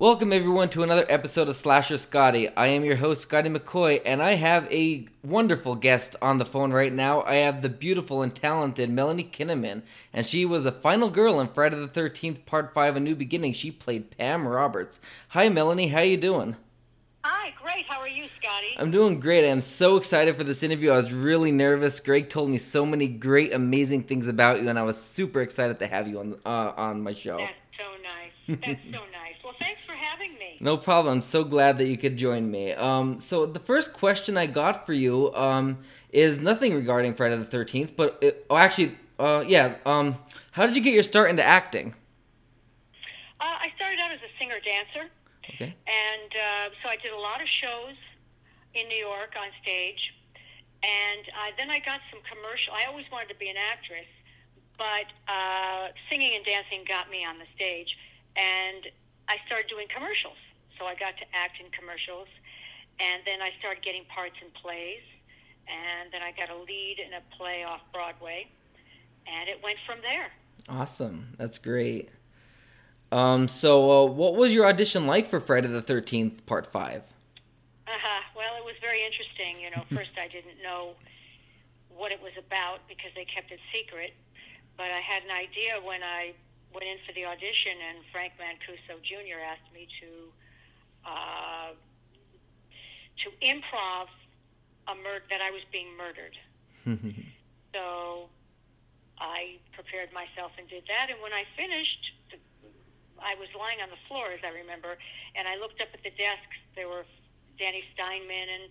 Welcome 0.00 0.32
everyone 0.32 0.68
to 0.68 0.84
another 0.84 1.04
episode 1.08 1.48
of 1.48 1.56
Slasher 1.56 1.98
Scotty. 1.98 2.48
I 2.50 2.68
am 2.68 2.84
your 2.84 2.94
host 2.94 3.22
Scotty 3.22 3.48
McCoy, 3.50 4.00
and 4.06 4.22
I 4.22 4.34
have 4.34 4.72
a 4.72 5.08
wonderful 5.24 5.74
guest 5.74 6.14
on 6.22 6.38
the 6.38 6.44
phone 6.44 6.72
right 6.72 6.92
now. 6.92 7.22
I 7.22 7.34
have 7.38 7.62
the 7.62 7.68
beautiful 7.68 8.22
and 8.22 8.32
talented 8.32 8.90
Melanie 8.90 9.24
Kinnaman, 9.24 9.82
and 10.12 10.24
she 10.24 10.44
was 10.44 10.64
a 10.64 10.70
final 10.70 11.10
girl 11.10 11.40
in 11.40 11.48
Friday 11.48 11.74
the 11.74 11.88
Thirteenth 11.88 12.46
Part 12.46 12.72
Five: 12.72 12.94
A 12.94 13.00
New 13.00 13.16
Beginning. 13.16 13.52
She 13.52 13.72
played 13.72 14.16
Pam 14.16 14.46
Roberts. 14.46 15.00
Hi, 15.30 15.48
Melanie. 15.48 15.88
How 15.88 16.02
you 16.02 16.16
doing? 16.16 16.54
Hi, 17.24 17.52
great. 17.60 17.84
How 17.86 17.98
are 17.98 18.06
you, 18.06 18.28
Scotty? 18.40 18.76
I'm 18.78 18.92
doing 18.92 19.18
great. 19.18 19.50
I'm 19.50 19.60
so 19.60 19.96
excited 19.96 20.36
for 20.36 20.44
this 20.44 20.62
interview. 20.62 20.92
I 20.92 20.96
was 20.96 21.12
really 21.12 21.50
nervous. 21.50 21.98
Greg 21.98 22.28
told 22.28 22.50
me 22.50 22.58
so 22.58 22.86
many 22.86 23.08
great, 23.08 23.52
amazing 23.52 24.04
things 24.04 24.28
about 24.28 24.62
you, 24.62 24.68
and 24.68 24.78
I 24.78 24.84
was 24.84 24.96
super 24.96 25.40
excited 25.40 25.80
to 25.80 25.88
have 25.88 26.06
you 26.06 26.20
on 26.20 26.38
uh, 26.46 26.72
on 26.76 27.02
my 27.02 27.14
show. 27.14 27.38
That's 27.38 27.52
so 27.76 27.84
nice. 28.00 28.60
That's 28.64 28.80
so 28.92 29.00
nice. 29.10 29.34
Well, 29.48 29.56
thanks 29.60 29.80
for 29.86 29.94
having 29.94 30.34
me. 30.34 30.47
No 30.60 30.76
problem. 30.76 31.14
I'm 31.14 31.20
so 31.22 31.44
glad 31.44 31.78
that 31.78 31.84
you 31.86 31.96
could 31.96 32.16
join 32.16 32.50
me. 32.50 32.72
Um, 32.72 33.20
so 33.20 33.46
the 33.46 33.60
first 33.60 33.92
question 33.92 34.36
I 34.36 34.46
got 34.46 34.86
for 34.86 34.92
you 34.92 35.32
um, 35.34 35.78
is 36.10 36.40
nothing 36.40 36.74
regarding 36.74 37.14
Friday 37.14 37.36
the 37.36 37.44
Thirteenth, 37.44 37.94
but 37.96 38.18
it, 38.20 38.44
oh, 38.50 38.56
actually, 38.56 38.96
uh, 39.18 39.44
yeah. 39.46 39.76
Um, 39.86 40.18
how 40.52 40.66
did 40.66 40.74
you 40.74 40.82
get 40.82 40.94
your 40.94 41.04
start 41.04 41.30
into 41.30 41.44
acting? 41.44 41.94
Uh, 43.40 43.44
I 43.44 43.68
started 43.76 44.00
out 44.00 44.10
as 44.10 44.18
a 44.18 44.32
singer 44.38 44.56
dancer, 44.64 45.08
Okay. 45.54 45.74
and 45.86 46.30
uh, 46.34 46.74
so 46.82 46.88
I 46.88 46.96
did 46.96 47.12
a 47.12 47.18
lot 47.18 47.40
of 47.40 47.46
shows 47.46 47.94
in 48.74 48.88
New 48.88 48.98
York 48.98 49.34
on 49.40 49.48
stage, 49.62 50.12
and 50.82 51.22
uh, 51.38 51.50
then 51.56 51.70
I 51.70 51.78
got 51.78 52.00
some 52.10 52.20
commercial. 52.28 52.72
I 52.74 52.86
always 52.86 53.06
wanted 53.12 53.28
to 53.28 53.36
be 53.36 53.48
an 53.48 53.56
actress, 53.56 54.10
but 54.76 55.06
uh, 55.28 55.88
singing 56.10 56.34
and 56.34 56.44
dancing 56.44 56.84
got 56.88 57.10
me 57.10 57.24
on 57.24 57.38
the 57.38 57.46
stage, 57.54 57.96
and 58.34 58.88
I 59.28 59.36
started 59.46 59.68
doing 59.68 59.86
commercials. 59.94 60.36
So 60.78 60.86
I 60.86 60.94
got 60.94 61.16
to 61.18 61.24
act 61.34 61.60
in 61.60 61.70
commercials, 61.70 62.28
and 63.00 63.22
then 63.26 63.42
I 63.42 63.50
started 63.58 63.82
getting 63.82 64.04
parts 64.04 64.36
in 64.40 64.48
plays, 64.60 65.02
and 65.66 66.12
then 66.12 66.22
I 66.22 66.32
got 66.32 66.50
a 66.50 66.58
lead 66.58 66.96
in 67.04 67.12
a 67.14 67.36
play 67.36 67.64
off 67.64 67.80
Broadway, 67.92 68.46
and 69.26 69.48
it 69.48 69.62
went 69.62 69.78
from 69.86 69.98
there. 70.02 70.30
Awesome. 70.68 71.34
That's 71.36 71.58
great. 71.58 72.10
Um, 73.10 73.48
so 73.48 74.04
uh, 74.04 74.06
what 74.06 74.36
was 74.36 74.52
your 74.52 74.66
audition 74.66 75.06
like 75.06 75.26
for 75.26 75.40
Friday 75.40 75.68
the 75.68 75.82
Thirteenth 75.82 76.44
Part 76.46 76.66
Five? 76.66 77.02
Uh-huh. 77.86 78.22
Well, 78.36 78.54
it 78.58 78.64
was 78.64 78.74
very 78.80 79.02
interesting. 79.04 79.60
You 79.60 79.70
know, 79.70 79.84
first 79.96 80.10
I 80.20 80.28
didn't 80.28 80.62
know 80.62 80.92
what 81.88 82.12
it 82.12 82.22
was 82.22 82.32
about 82.38 82.86
because 82.86 83.10
they 83.16 83.24
kept 83.24 83.50
it 83.50 83.58
secret, 83.72 84.12
but 84.76 84.86
I 84.86 85.00
had 85.00 85.24
an 85.24 85.32
idea 85.32 85.80
when 85.82 86.02
I 86.02 86.34
went 86.72 86.84
in 86.86 86.98
for 87.06 87.12
the 87.14 87.24
audition, 87.24 87.72
and 87.80 88.04
Frank 88.12 88.34
Mancuso 88.38 89.00
Jr. 89.02 89.40
asked 89.40 89.72
me 89.72 89.88
to 90.00 90.30
uh, 91.08 91.72
to 93.24 93.30
improv 93.44 94.06
a 94.86 94.94
mur- 94.94 95.24
that 95.30 95.40
I 95.40 95.50
was 95.50 95.62
being 95.72 95.88
murdered. 95.96 96.36
So 97.74 98.30
I 99.20 99.58
prepared 99.76 100.08
myself 100.12 100.52
and 100.58 100.66
did 100.68 100.84
that, 100.88 101.10
and 101.12 101.20
when 101.20 101.32
I 101.34 101.44
finished, 101.54 102.12
the- 102.32 102.40
I 103.20 103.34
was 103.36 103.48
lying 103.58 103.80
on 103.84 103.90
the 103.90 104.00
floor, 104.08 104.32
as 104.32 104.40
I 104.42 104.48
remember, 104.56 104.96
and 105.36 105.46
I 105.46 105.56
looked 105.56 105.80
up 105.82 105.88
at 105.92 106.02
the 106.02 106.10
desks. 106.16 106.56
There 106.74 106.88
were 106.88 107.04
Danny 107.58 107.84
Steinmann 107.92 108.48
and 108.48 108.70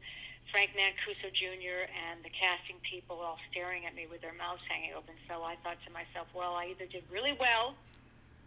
Frank 0.51 0.71
Mancuso 0.73 1.29
Jr. 1.31 1.85
and 1.93 2.23
the 2.25 2.31
casting 2.33 2.77
people 2.81 3.19
all 3.21 3.37
staring 3.51 3.85
at 3.85 3.93
me 3.93 4.07
with 4.09 4.21
their 4.25 4.33
mouths 4.33 4.61
hanging 4.67 4.93
open. 4.97 5.13
So 5.29 5.43
I 5.43 5.55
thought 5.61 5.77
to 5.85 5.91
myself, 5.93 6.25
well, 6.33 6.55
I 6.55 6.67
either 6.73 6.87
did 6.87 7.03
really 7.11 7.37
well 7.39 7.75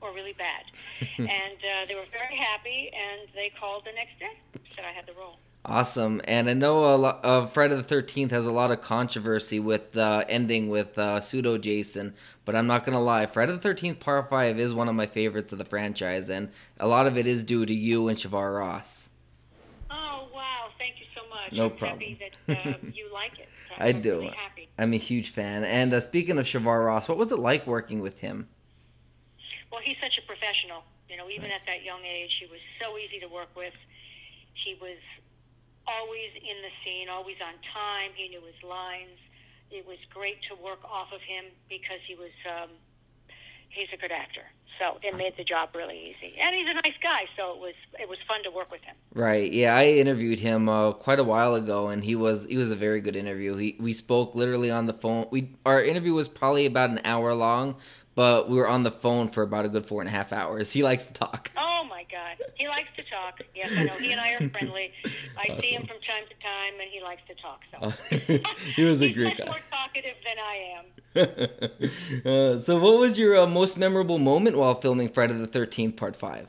or 0.00 0.12
really 0.12 0.34
bad. 0.34 0.64
and 1.18 1.28
uh, 1.28 1.86
they 1.88 1.94
were 1.94 2.06
very 2.12 2.36
happy, 2.36 2.90
and 2.94 3.28
they 3.34 3.50
called 3.58 3.84
the 3.84 3.92
next 3.92 4.18
day, 4.18 4.38
said 4.74 4.84
I 4.84 4.92
had 4.92 5.06
the 5.06 5.12
role. 5.14 5.36
Awesome. 5.64 6.22
And 6.24 6.48
I 6.48 6.54
know 6.54 6.94
a 6.94 6.96
lot, 6.96 7.20
uh, 7.22 7.46
Friday 7.48 7.76
the 7.76 7.82
Thirteenth 7.82 8.30
has 8.30 8.46
a 8.46 8.50
lot 8.50 8.70
of 8.70 8.80
controversy 8.80 9.60
with 9.60 9.94
uh, 9.96 10.24
ending 10.26 10.70
with 10.70 10.98
uh, 10.98 11.20
pseudo 11.20 11.58
Jason, 11.58 12.14
but 12.46 12.56
I'm 12.56 12.66
not 12.66 12.86
gonna 12.86 13.00
lie, 13.00 13.26
Friday 13.26 13.52
the 13.52 13.58
Thirteenth 13.58 14.00
Part 14.00 14.30
Five 14.30 14.58
is 14.58 14.72
one 14.72 14.88
of 14.88 14.94
my 14.94 15.06
favorites 15.06 15.52
of 15.52 15.58
the 15.58 15.66
franchise, 15.66 16.30
and 16.30 16.48
a 16.78 16.88
lot 16.88 17.06
of 17.06 17.18
it 17.18 17.26
is 17.26 17.44
due 17.44 17.66
to 17.66 17.74
you 17.74 18.08
and 18.08 18.16
Shavar 18.16 18.58
Ross. 18.58 19.10
Oh, 19.90 20.28
wow. 20.34 20.68
Thank 20.78 20.94
you 20.98 21.06
so 21.14 21.28
much. 21.28 21.52
No 21.52 21.64
I'm 21.66 21.76
problem. 21.76 22.00
happy 22.00 22.18
that 22.46 22.66
uh, 22.66 22.74
you 22.94 23.12
like 23.12 23.38
it. 23.38 23.48
I 23.78 23.88
I'm 23.88 24.00
do. 24.00 24.20
Really 24.20 24.28
happy. 24.28 24.68
I'm 24.78 24.94
a 24.94 24.98
huge 24.98 25.30
fan. 25.30 25.64
And 25.64 25.92
uh, 25.92 26.00
speaking 26.00 26.38
of 26.38 26.46
Shavar 26.46 26.86
Ross, 26.86 27.08
what 27.08 27.18
was 27.18 27.32
it 27.32 27.38
like 27.38 27.66
working 27.66 28.00
with 28.00 28.18
him? 28.20 28.48
Well, 29.70 29.80
he's 29.82 29.96
such 30.02 30.18
a 30.18 30.22
professional. 30.22 30.82
You 31.08 31.16
know, 31.16 31.28
even 31.28 31.48
Nice. 31.48 31.60
at 31.60 31.66
that 31.66 31.82
young 31.84 32.04
age, 32.04 32.36
he 32.38 32.46
was 32.46 32.60
so 32.80 32.96
easy 32.98 33.18
to 33.20 33.26
work 33.26 33.50
with. 33.56 33.74
He 34.54 34.74
was 34.80 34.98
always 35.86 36.30
in 36.36 36.56
the 36.62 36.70
scene, 36.84 37.08
always 37.08 37.36
on 37.40 37.54
time. 37.72 38.10
He 38.14 38.28
knew 38.28 38.42
his 38.42 38.62
lines. 38.62 39.18
It 39.70 39.86
was 39.86 39.98
great 40.12 40.38
to 40.48 40.56
work 40.56 40.80
off 40.84 41.12
of 41.12 41.20
him 41.22 41.44
because 41.68 42.00
he 42.06 42.14
was 42.14 42.30
um, 42.46 42.70
he's 43.68 43.88
a 43.92 43.96
good 43.96 44.12
actor. 44.12 44.42
So 44.78 44.98
it 45.02 45.16
made 45.16 45.36
the 45.36 45.44
job 45.44 45.70
really 45.74 46.00
easy, 46.10 46.34
and 46.40 46.54
he's 46.54 46.68
a 46.68 46.74
nice 46.74 46.96
guy. 47.02 47.26
So 47.36 47.52
it 47.54 47.58
was 47.60 47.74
it 48.00 48.08
was 48.08 48.18
fun 48.26 48.42
to 48.44 48.50
work 48.50 48.70
with 48.70 48.82
him. 48.82 48.94
Right. 49.14 49.50
Yeah, 49.50 49.76
I 49.76 49.86
interviewed 49.86 50.38
him 50.38 50.68
uh, 50.68 50.92
quite 50.92 51.18
a 51.18 51.24
while 51.24 51.54
ago, 51.54 51.88
and 51.88 52.02
he 52.02 52.14
was 52.14 52.46
he 52.46 52.56
was 52.56 52.70
a 52.70 52.76
very 52.76 53.00
good 53.00 53.16
interview. 53.16 53.56
He 53.56 53.76
we 53.78 53.92
spoke 53.92 54.34
literally 54.34 54.70
on 54.70 54.86
the 54.86 54.94
phone. 54.94 55.26
We 55.30 55.50
our 55.66 55.82
interview 55.82 56.14
was 56.14 56.28
probably 56.28 56.66
about 56.66 56.90
an 56.90 57.00
hour 57.04 57.34
long, 57.34 57.76
but 58.14 58.48
we 58.50 58.56
were 58.56 58.68
on 58.68 58.82
the 58.82 58.90
phone 58.90 59.28
for 59.28 59.42
about 59.42 59.64
a 59.64 59.68
good 59.68 59.86
four 59.86 60.00
and 60.02 60.08
a 60.08 60.10
half 60.12 60.32
hours. 60.32 60.72
He 60.72 60.82
likes 60.82 61.04
to 61.06 61.12
talk. 61.12 61.50
Oh 61.56 61.84
my 61.88 62.04
God, 62.10 62.36
he 62.54 62.68
likes 62.68 62.88
to 62.96 63.02
talk. 63.04 63.40
Yes, 63.54 63.72
I 63.76 63.84
know. 63.84 63.92
He 63.94 64.12
and 64.12 64.20
I 64.20 64.32
are 64.34 64.48
friendly. 64.50 64.92
I 65.38 65.58
see 65.60 65.70
him 65.72 65.82
from 65.86 65.96
time 66.06 66.24
to 66.28 66.34
time, 66.46 66.74
and 66.80 66.90
he 66.90 67.02
likes 67.02 67.22
to 67.28 67.34
talk. 67.34 67.60
So 67.70 67.78
Uh, 67.86 68.40
he 68.76 68.82
was 68.84 69.00
a 69.00 69.06
he's 69.06 69.16
great 69.16 69.38
much 69.38 69.46
more 69.46 69.56
guy. 69.70 69.76
talkative 69.76 70.16
than 70.24 70.36
I 70.38 70.56
am. 70.78 70.84
uh, 72.56 72.58
so, 72.60 72.78
what 72.78 72.98
was 72.98 73.18
your 73.18 73.38
uh, 73.38 73.46
most 73.46 73.76
memorable 73.78 74.18
moment 74.18 74.56
while 74.56 74.74
filming 74.74 75.08
Friday 75.08 75.34
the 75.34 75.46
Thirteenth 75.46 75.96
Part 75.96 76.16
Five? 76.16 76.48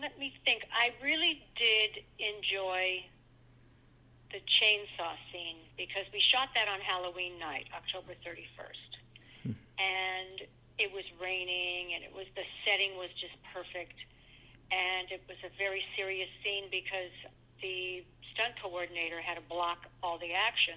Let 0.00 0.18
me 0.18 0.32
think. 0.44 0.62
I 0.72 0.92
really 1.02 1.42
did 1.56 2.02
enjoy 2.18 3.04
the 4.32 4.38
chainsaw 4.38 5.14
scene 5.32 5.56
because 5.76 6.04
we 6.12 6.20
shot 6.20 6.48
that 6.54 6.68
on 6.68 6.80
Halloween 6.80 7.38
night, 7.38 7.66
October 7.74 8.12
31st. 8.26 8.95
And 9.78 10.46
it 10.78 10.92
was 10.92 11.04
raining 11.20 11.94
and 11.94 12.04
it 12.04 12.12
was 12.14 12.26
the 12.36 12.44
setting 12.64 12.96
was 12.96 13.08
just 13.20 13.34
perfect 13.54 13.96
and 14.70 15.10
it 15.10 15.22
was 15.28 15.36
a 15.44 15.50
very 15.56 15.82
serious 15.96 16.28
scene 16.42 16.64
because 16.70 17.14
the 17.62 18.04
stunt 18.34 18.54
coordinator 18.62 19.20
had 19.20 19.36
to 19.36 19.44
block 19.48 19.86
all 20.02 20.18
the 20.18 20.32
action, 20.32 20.74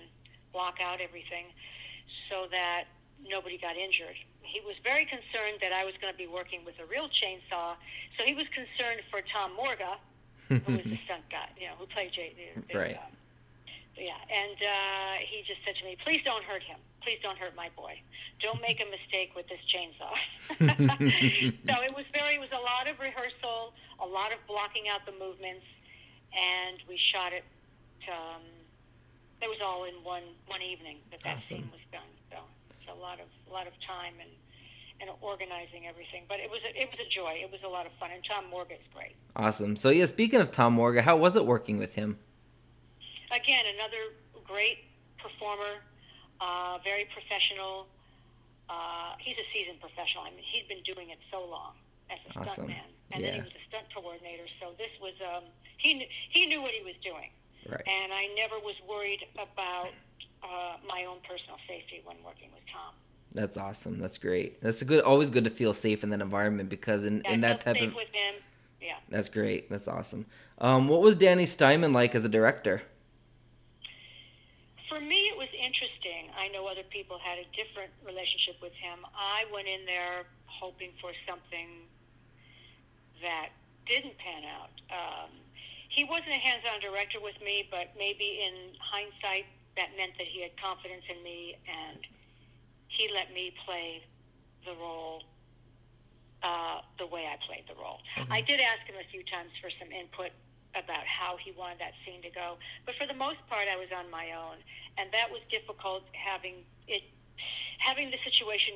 block 0.54 0.78
out 0.82 1.02
everything 1.02 1.46
so 2.30 2.48
that 2.52 2.86
nobody 3.28 3.58
got 3.58 3.76
injured. 3.76 4.16
He 4.42 4.62
was 4.62 4.76
very 4.84 5.06
concerned 5.06 5.60
that 5.62 5.74
I 5.74 5.86
was 5.86 5.94
going 6.02 6.14
to 6.14 6.18
be 6.18 6.28
working 6.28 6.64
with 6.66 6.76
a 6.80 6.86
real 6.86 7.10
chainsaw, 7.10 7.76
so 8.18 8.24
he 8.26 8.34
was 8.34 8.46
concerned 8.54 9.02
for 9.12 9.22
Tom 9.34 9.56
Morga, 9.56 9.98
who 10.48 10.56
was 10.56 10.86
the 10.86 10.98
stunt 11.06 11.26
guy, 11.30 11.50
you 11.60 11.68
know, 11.68 11.74
who 11.78 11.86
played 11.86 12.12
Jay. 12.14 12.34
Right. 12.74 12.96
Uh, 12.96 13.14
yeah, 13.98 14.16
and 14.31 14.58
uh, 14.58 15.20
he 15.28 15.44
just 15.46 15.60
said 15.66 15.76
to 15.76 15.84
me, 15.84 15.98
"Please 16.04 16.22
don't 16.24 16.44
hurt 16.44 16.64
him. 16.64 16.80
Please 17.02 17.20
don't 17.24 17.38
hurt 17.38 17.56
my 17.56 17.70
boy. 17.76 18.02
Don't 18.42 18.62
make 18.62 18.82
a 18.82 18.90
mistake 18.90 19.32
with 19.36 19.48
this 19.48 19.60
chainsaw." 19.72 20.14
so 21.68 21.82
it 21.82 21.96
was 21.96 22.06
very, 22.14 22.36
it 22.36 22.40
was 22.40 22.52
a 22.52 22.60
lot 22.62 22.88
of 22.90 23.00
rehearsal, 23.00 23.74
a 24.00 24.06
lot 24.06 24.32
of 24.32 24.40
blocking 24.48 24.88
out 24.90 25.06
the 25.06 25.14
movements, 25.14 25.66
and 26.36 26.78
we 26.88 26.98
shot 26.98 27.34
it. 27.34 27.44
Um, 28.08 28.42
it 29.42 29.48
was 29.48 29.60
all 29.64 29.86
in 29.86 29.94
one 30.04 30.24
one 30.48 30.62
evening 30.62 30.98
that 31.12 31.22
that 31.24 31.38
Awesome. 31.38 31.58
scene 31.58 31.70
was 31.72 31.82
done. 31.92 32.10
So 32.32 32.38
it's 32.80 32.90
a 32.90 32.94
lot 33.00 33.20
of 33.20 33.28
a 33.50 33.54
lot 33.54 33.68
of 33.68 33.74
time 33.86 34.14
and 34.20 34.30
and 35.02 35.10
organizing 35.22 35.88
everything. 35.88 36.24
But 36.28 36.40
it 36.42 36.50
was 36.50 36.60
a, 36.68 36.78
it 36.78 36.90
was 36.92 37.00
a 37.00 37.10
joy. 37.10 37.40
It 37.42 37.50
was 37.52 37.62
a 37.64 37.70
lot 37.70 37.86
of 37.86 37.92
fun, 38.00 38.10
and 38.14 38.22
Tom 38.24 38.50
Morgan 38.50 38.78
is 38.78 38.88
great. 38.94 39.16
awesome. 39.36 39.75
So, 39.78 39.90
yeah, 39.90 40.06
speaking 40.07 40.42
of 40.42 40.51
Tom 40.51 40.74
Morga, 40.74 41.01
how 41.01 41.16
was 41.16 41.36
it 41.38 41.46
working 41.46 41.78
with 41.80 41.96
him? 41.96 42.18
again, 43.31 43.63
another 43.75 44.16
great 44.44 44.80
performer, 45.19 45.84
uh, 46.41 46.77
very 46.83 47.06
professional. 47.13 47.88
Uh, 48.69 49.13
he's 49.19 49.36
a 49.38 49.47
seasoned 49.53 49.80
professional. 49.81 50.24
I 50.24 50.30
mean, 50.31 50.44
he's 50.45 50.68
been 50.68 50.83
doing 50.83 51.09
it 51.09 51.18
so 51.31 51.44
long 51.45 51.74
as 52.09 52.19
a 52.36 52.39
Awesome. 52.39 52.68
stuntman, 52.68 52.89
and 53.12 53.24
then 53.24 53.33
he 53.36 53.41
was 53.41 53.50
a 53.50 53.63
stunt 53.68 53.86
coordinator. 53.94 54.44
So 54.59 54.74
this 54.77 54.91
was 55.01 55.13
um, 55.25 55.44
he 55.77 55.94
kn- 55.95 56.09
he 56.30 56.45
knew 56.45 56.62
what 56.62 56.71
he 56.71 56.83
was 56.83 56.95
doing, 57.03 57.30
Right. 57.68 57.81
and 57.88 58.13
I 58.13 58.27
never 58.36 58.56
was 58.59 58.75
worried 58.88 59.25
about 59.33 59.89
uh, 60.44 60.77
my 60.88 61.06
own 61.06 61.18
personal 61.27 61.57
safety 61.68 62.01
when 62.06 62.18
working 62.24 62.50
with 62.53 62.63
Tom. 62.71 62.94
That's 63.31 63.57
awesome. 63.57 64.00
That's 64.00 64.18
great. 64.18 64.62
That's 64.62 64.81
a 64.81 64.86
good. 64.86 65.01
Always 65.03 65.30
good 65.30 65.44
to 65.45 65.50
feel 65.51 65.74
safe 65.74 66.03
in 66.03 66.09
that 66.12 66.21
environment 66.21 66.69
because 66.69 67.06
in, 67.06 67.24
I 67.27 67.31
in 67.33 67.41
that 67.41 67.62
type 67.62 67.81
of. 67.81 67.94
with 67.95 68.07
him. 68.12 68.36
Yeah. 68.81 68.95
That's 69.09 69.30
great. 69.30 69.69
That's 69.69 69.88
awesome. 69.88 70.25
Um, 70.59 70.88
what 70.88 71.01
was 71.01 71.15
Danny 71.15 71.45
Steinmann 71.45 71.94
like 71.94 72.15
as 72.15 72.24
a 72.24 72.30
director? 72.30 72.81
For 75.00 75.06
me, 75.06 75.31
it 75.31 75.38
was 75.40 75.48
interesting. 75.56 76.28
I 76.36 76.51
know 76.51 76.68
other 76.68 76.84
people 76.84 77.16
had 77.24 77.40
a 77.40 77.48
different 77.56 77.88
relationship 78.04 78.60
with 78.60 78.75
him. 78.75 79.00
I 79.16 79.48
went 79.48 79.63
in 79.72 79.88
there 79.88 80.28
hoping 80.44 80.92
for 81.00 81.16
something 81.24 81.88
that 83.24 83.56
didn't 83.88 84.19
pan 84.19 84.44
out. 84.44 84.75
Um, 84.92 85.31
he 85.88 86.04
wasn't 86.04 86.36
a 86.36 86.42
hands-on 86.44 86.84
director 86.84 87.24
with 87.24 87.40
me, 87.40 87.63
but 87.72 87.96
maybe 87.96 88.44
in 88.44 88.75
hindsight, 88.75 89.48
that 89.80 89.96
meant 89.96 90.19
that 90.19 90.28
he 90.28 90.44
had 90.44 90.51
confidence 90.60 91.07
in 91.07 91.24
me, 91.24 91.56
and 91.63 92.04
he 92.92 93.07
let 93.16 93.31
me 93.31 93.56
play 93.63 94.04
the 94.68 94.75
role 94.75 95.24
uh, 96.44 96.84
the 97.00 97.07
way 97.07 97.24
I 97.24 97.40
played 97.48 97.63
the 97.72 97.80
role. 97.80 98.04
Okay. 98.19 98.28
I 98.28 98.42
did 98.44 98.60
ask 98.60 98.84
him 98.84 99.00
a 99.00 99.07
few 99.07 99.24
times 99.24 99.56
for 99.63 99.72
some 99.80 99.96
input 99.96 100.36
about 100.75 101.06
how 101.06 101.38
he 101.38 101.51
wanted 101.51 101.80
that 101.80 101.94
scene 102.06 102.21
to 102.21 102.30
go, 102.30 102.57
but 102.86 102.95
for 102.95 103.07
the 103.07 103.18
most 103.18 103.42
part, 103.50 103.66
I 103.68 103.75
was 103.75 103.89
on 103.95 104.10
my 104.12 104.31
own, 104.33 104.57
and 104.98 105.10
that 105.12 105.31
was 105.31 105.42
difficult 105.50 106.04
having 106.13 106.66
it 106.88 107.04
having 107.80 108.12
the 108.12 108.19
situation. 108.24 108.75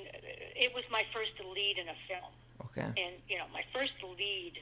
It 0.55 0.73
was 0.73 0.83
my 0.89 1.05
first 1.13 1.33
lead 1.43 1.77
in 1.77 1.87
a 1.89 1.97
film. 2.07 2.33
Okay. 2.73 2.85
and 2.85 3.15
you 3.29 3.37
know 3.37 3.45
my 3.53 3.63
first 3.73 3.93
lead 4.17 4.53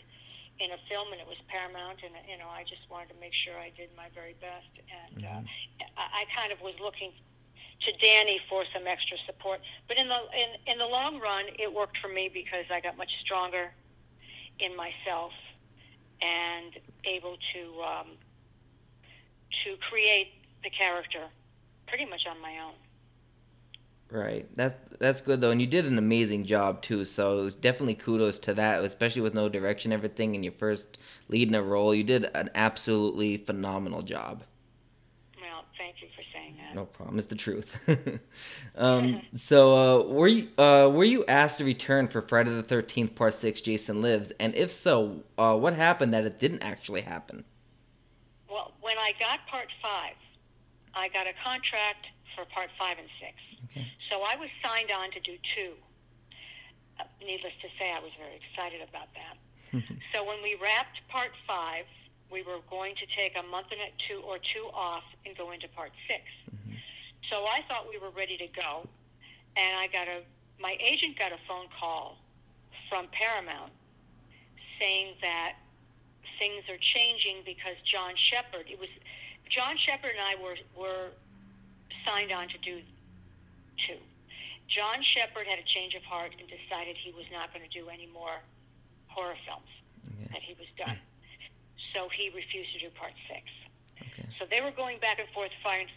in 0.60 0.72
a 0.72 0.80
film 0.90 1.12
and 1.12 1.20
it 1.20 1.28
was 1.28 1.38
paramount 1.48 2.00
and 2.04 2.14
you 2.28 2.38
know 2.38 2.48
i 2.52 2.64
just 2.64 2.82
wanted 2.90 3.10
to 3.10 3.18
make 3.20 3.34
sure 3.34 3.56
i 3.58 3.72
did 3.76 3.90
my 3.96 4.08
very 4.14 4.36
best. 4.40 4.72
And 4.92 5.26
uh, 5.26 5.42
I, 5.98 6.24
I 6.24 6.26
kind 6.36 6.52
of 6.52 6.62
was 6.62 6.74
looking 6.82 7.12
to 7.88 7.92
danny 7.98 8.40
for 8.48 8.64
some 8.74 8.86
extra 8.86 9.18
support. 9.26 9.60
But 9.88 9.98
in 9.98 10.08
the 10.08 10.20
in, 10.38 10.74
in 10.74 10.78
the 10.78 10.86
long 10.86 11.20
run 11.20 11.46
it 11.58 11.74
worked 11.74 11.98
for 11.98 12.10
me 12.10 12.30
because 12.32 12.66
i 12.72 12.80
got 12.80 12.98
much 12.98 13.12
stronger 13.22 13.72
in 14.60 14.76
myself 14.76 15.34
and 16.22 16.78
able 17.06 17.38
to 17.54 17.82
um, 17.82 18.08
to 19.64 19.76
create 19.90 20.34
the 20.64 20.70
character 20.70 21.28
pretty 21.88 22.06
much 22.06 22.26
on 22.30 22.40
my 22.42 22.60
own 22.60 22.74
Right. 24.12 24.54
That 24.58 25.00
that's 25.00 25.22
good 25.22 25.40
though, 25.40 25.52
and 25.52 25.62
you 25.62 25.68
did 25.68 25.86
an 25.86 25.98
amazing 25.98 26.44
job 26.44 26.82
too. 26.82 27.06
So 27.06 27.50
definitely 27.50 27.96
kudos 27.96 28.40
to 28.40 28.54
that, 28.56 28.84
especially 28.84 29.22
with 29.22 29.34
no 29.34 29.48
direction, 29.48 29.94
everything, 29.94 30.36
and 30.36 30.44
your 30.44 30.52
first 30.52 30.98
lead 31.30 31.48
in 31.48 31.56
a 31.56 31.64
role. 31.64 31.96
You 31.96 32.04
did 32.04 32.26
an 32.26 32.50
absolutely 32.54 33.38
phenomenal 33.38 34.02
job. 34.02 34.44
Thank 35.82 36.02
you 36.02 36.08
for 36.16 36.24
saying 36.34 36.56
that 36.58 36.76
No 36.76 36.86
problem. 36.86 37.18
It's 37.18 37.28
the 37.28 37.36
truth. 37.36 37.76
um, 38.76 39.22
so 39.34 39.76
uh, 39.76 40.04
were 40.08 40.28
you 40.28 40.48
uh, 40.58 40.90
were 40.94 41.04
you 41.04 41.26
asked 41.26 41.58
to 41.58 41.66
return 41.66 42.08
for 42.08 42.22
Friday 42.22 42.52
the 42.52 42.64
Thirteenth 42.64 43.16
Part 43.16 43.34
Six? 43.34 43.62
Jason 43.62 44.02
Lives, 44.02 44.32
and 44.40 44.54
if 44.56 44.72
so, 44.72 45.24
uh, 45.38 45.56
what 45.56 45.74
happened 45.74 46.14
that 46.14 46.26
it 46.26 46.40
didn't 46.40 46.62
actually 46.62 47.02
happen? 47.02 47.44
Well, 48.50 48.74
when 48.82 48.98
I 48.98 49.14
got 49.20 49.40
part 49.48 49.70
five, 49.82 50.16
I 50.94 51.10
got 51.10 51.26
a 51.26 51.34
contract 51.44 52.06
for 52.36 52.46
part 52.46 52.70
five 52.78 52.98
and 52.98 53.10
six. 53.20 53.34
Okay. 53.72 53.88
So 54.10 54.22
I 54.22 54.36
was 54.36 54.50
signed 54.64 54.92
on 54.92 55.12
to 55.12 55.20
do 55.20 55.38
two. 55.56 55.74
Uh, 57.00 57.04
needless 57.26 57.54
to 57.62 57.68
say, 57.80 57.92
I 57.92 58.00
was 58.00 58.12
very 58.20 58.38
excited 58.38 58.82
about 58.88 59.10
that. 59.16 59.36
so 60.14 60.26
when 60.26 60.44
we 60.44 60.58
wrapped 60.62 61.00
part 61.10 61.32
five, 61.48 61.86
we 62.32 62.44
were 62.44 62.60
going 62.70 62.96
to 62.96 63.06
take 63.16 63.38
a 63.38 63.44
month 63.44 63.68
and 63.72 63.82
a 63.82 63.92
two 64.08 64.22
or 64.26 64.38
two 64.38 64.68
off 64.74 65.04
and 65.26 65.38
go 65.38 65.52
into 65.52 65.68
part 65.70 65.92
6 66.08 66.20
mm-hmm. 66.20 66.76
So 67.30 67.46
I 67.46 67.62
thought 67.68 67.88
we 67.88 67.98
were 67.98 68.10
ready 68.10 68.38
to 68.38 68.48
go, 68.48 68.88
and 69.56 69.78
I 69.78 69.88
got 69.88 70.08
a 70.08 70.22
my 70.60 70.78
agent 70.80 71.18
got 71.18 71.32
a 71.32 71.40
phone 71.48 71.66
call 71.80 72.18
from 72.90 73.08
Paramount 73.12 73.72
saying 74.80 75.16
that 75.22 75.56
things 76.38 76.64
are 76.70 76.78
changing 76.78 77.42
because 77.46 77.76
John 77.86 78.14
Shepherd. 78.16 78.66
It 78.70 78.80
was 78.80 78.90
John 79.50 79.78
Shepherd 79.78 80.12
and 80.12 80.22
I 80.22 80.36
were 80.42 80.58
were 80.76 81.10
signed 82.06 82.32
on 82.32 82.48
to 82.50 82.58
do 82.60 82.82
two. 83.88 83.98
John 84.68 85.04
Shepherd 85.04 85.48
had 85.48 85.60
a 85.60 85.68
change 85.68 85.96
of 85.96 86.04
heart 86.04 86.32
and 86.40 86.48
decided 86.48 86.96
he 86.96 87.12
was 87.12 87.26
not 87.32 87.54
going 87.54 87.68
to 87.68 87.74
do 87.74 87.90
any 87.90 88.08
more 88.08 88.40
horror 89.08 89.36
films. 89.46 89.68
Okay. 90.08 90.32
That 90.32 90.42
he 90.42 90.56
was 90.56 90.68
done. 90.78 90.98
So 91.94 92.10
he 92.10 92.30
refused 92.30 92.74
to 92.74 92.80
do 92.80 92.90
part 92.96 93.14
six. 93.28 93.44
Okay. 94.02 94.28
So 94.40 94.46
they 94.50 94.62
were 94.62 94.72
going 94.72 95.00
back 95.00 95.20
and 95.20 95.28
forth, 95.30 95.52
firing, 95.64 95.88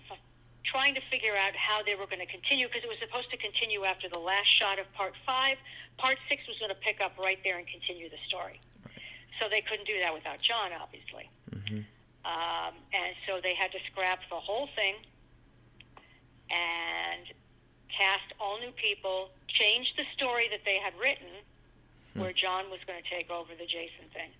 trying 0.64 0.94
to 0.94 1.00
figure 1.10 1.36
out 1.36 1.54
how 1.54 1.82
they 1.82 1.94
were 1.94 2.06
going 2.06 2.20
to 2.20 2.26
continue 2.26 2.66
because 2.66 2.82
it 2.82 2.88
was 2.88 2.98
supposed 2.98 3.30
to 3.30 3.36
continue 3.36 3.84
after 3.84 4.08
the 4.08 4.18
last 4.18 4.46
shot 4.46 4.78
of 4.78 4.90
part 4.94 5.14
five. 5.24 5.56
Part 5.98 6.18
six 6.28 6.42
was 6.48 6.58
going 6.58 6.70
to 6.70 6.80
pick 6.80 7.00
up 7.00 7.16
right 7.18 7.38
there 7.44 7.58
and 7.58 7.66
continue 7.66 8.08
the 8.08 8.20
story. 8.26 8.60
So 9.40 9.48
they 9.48 9.60
couldn't 9.60 9.86
do 9.86 9.98
that 10.00 10.12
without 10.14 10.40
John, 10.40 10.70
obviously. 10.72 11.30
hmm 11.52 11.82
Um, 12.24 12.74
and 12.92 13.14
so 13.26 13.40
they 13.42 13.54
had 13.54 13.70
to 13.72 13.78
scrap 13.90 14.20
the 14.30 14.40
whole 14.40 14.68
thing 14.74 14.94
and 16.50 17.26
cast 17.90 18.32
all 18.40 18.58
new 18.58 18.72
people, 18.72 19.30
change 19.48 19.94
the 19.96 20.04
story 20.14 20.48
that 20.50 20.60
they 20.64 20.78
had 20.78 20.94
written, 20.98 21.30
where 22.14 22.32
John 22.32 22.70
was 22.70 22.80
going 22.86 23.02
to 23.02 23.08
take 23.08 23.30
over 23.30 23.52
the 23.58 23.66
Jason 23.66 24.06
thing. 24.12 24.30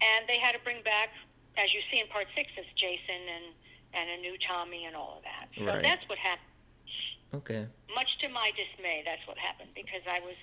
And 0.00 0.28
they 0.28 0.38
had 0.38 0.52
to 0.52 0.60
bring 0.62 0.82
back, 0.82 1.10
as 1.56 1.74
you 1.74 1.80
see 1.90 2.00
in 2.00 2.06
part 2.08 2.26
six, 2.34 2.50
it's 2.56 2.68
Jason 2.76 3.20
and, 3.26 3.46
and 3.94 4.10
a 4.18 4.22
new 4.22 4.36
Tommy 4.46 4.84
and 4.84 4.94
all 4.94 5.18
of 5.18 5.22
that. 5.24 5.48
So 5.56 5.64
Right. 5.64 5.82
that's 5.82 6.08
what 6.08 6.18
happened. 6.18 6.44
Okay. 7.34 7.66
Much 7.94 8.08
to 8.22 8.28
my 8.28 8.52
dismay, 8.56 9.02
that's 9.04 9.26
what 9.26 9.36
happened 9.38 9.70
because 9.74 10.02
I 10.08 10.20
was 10.20 10.36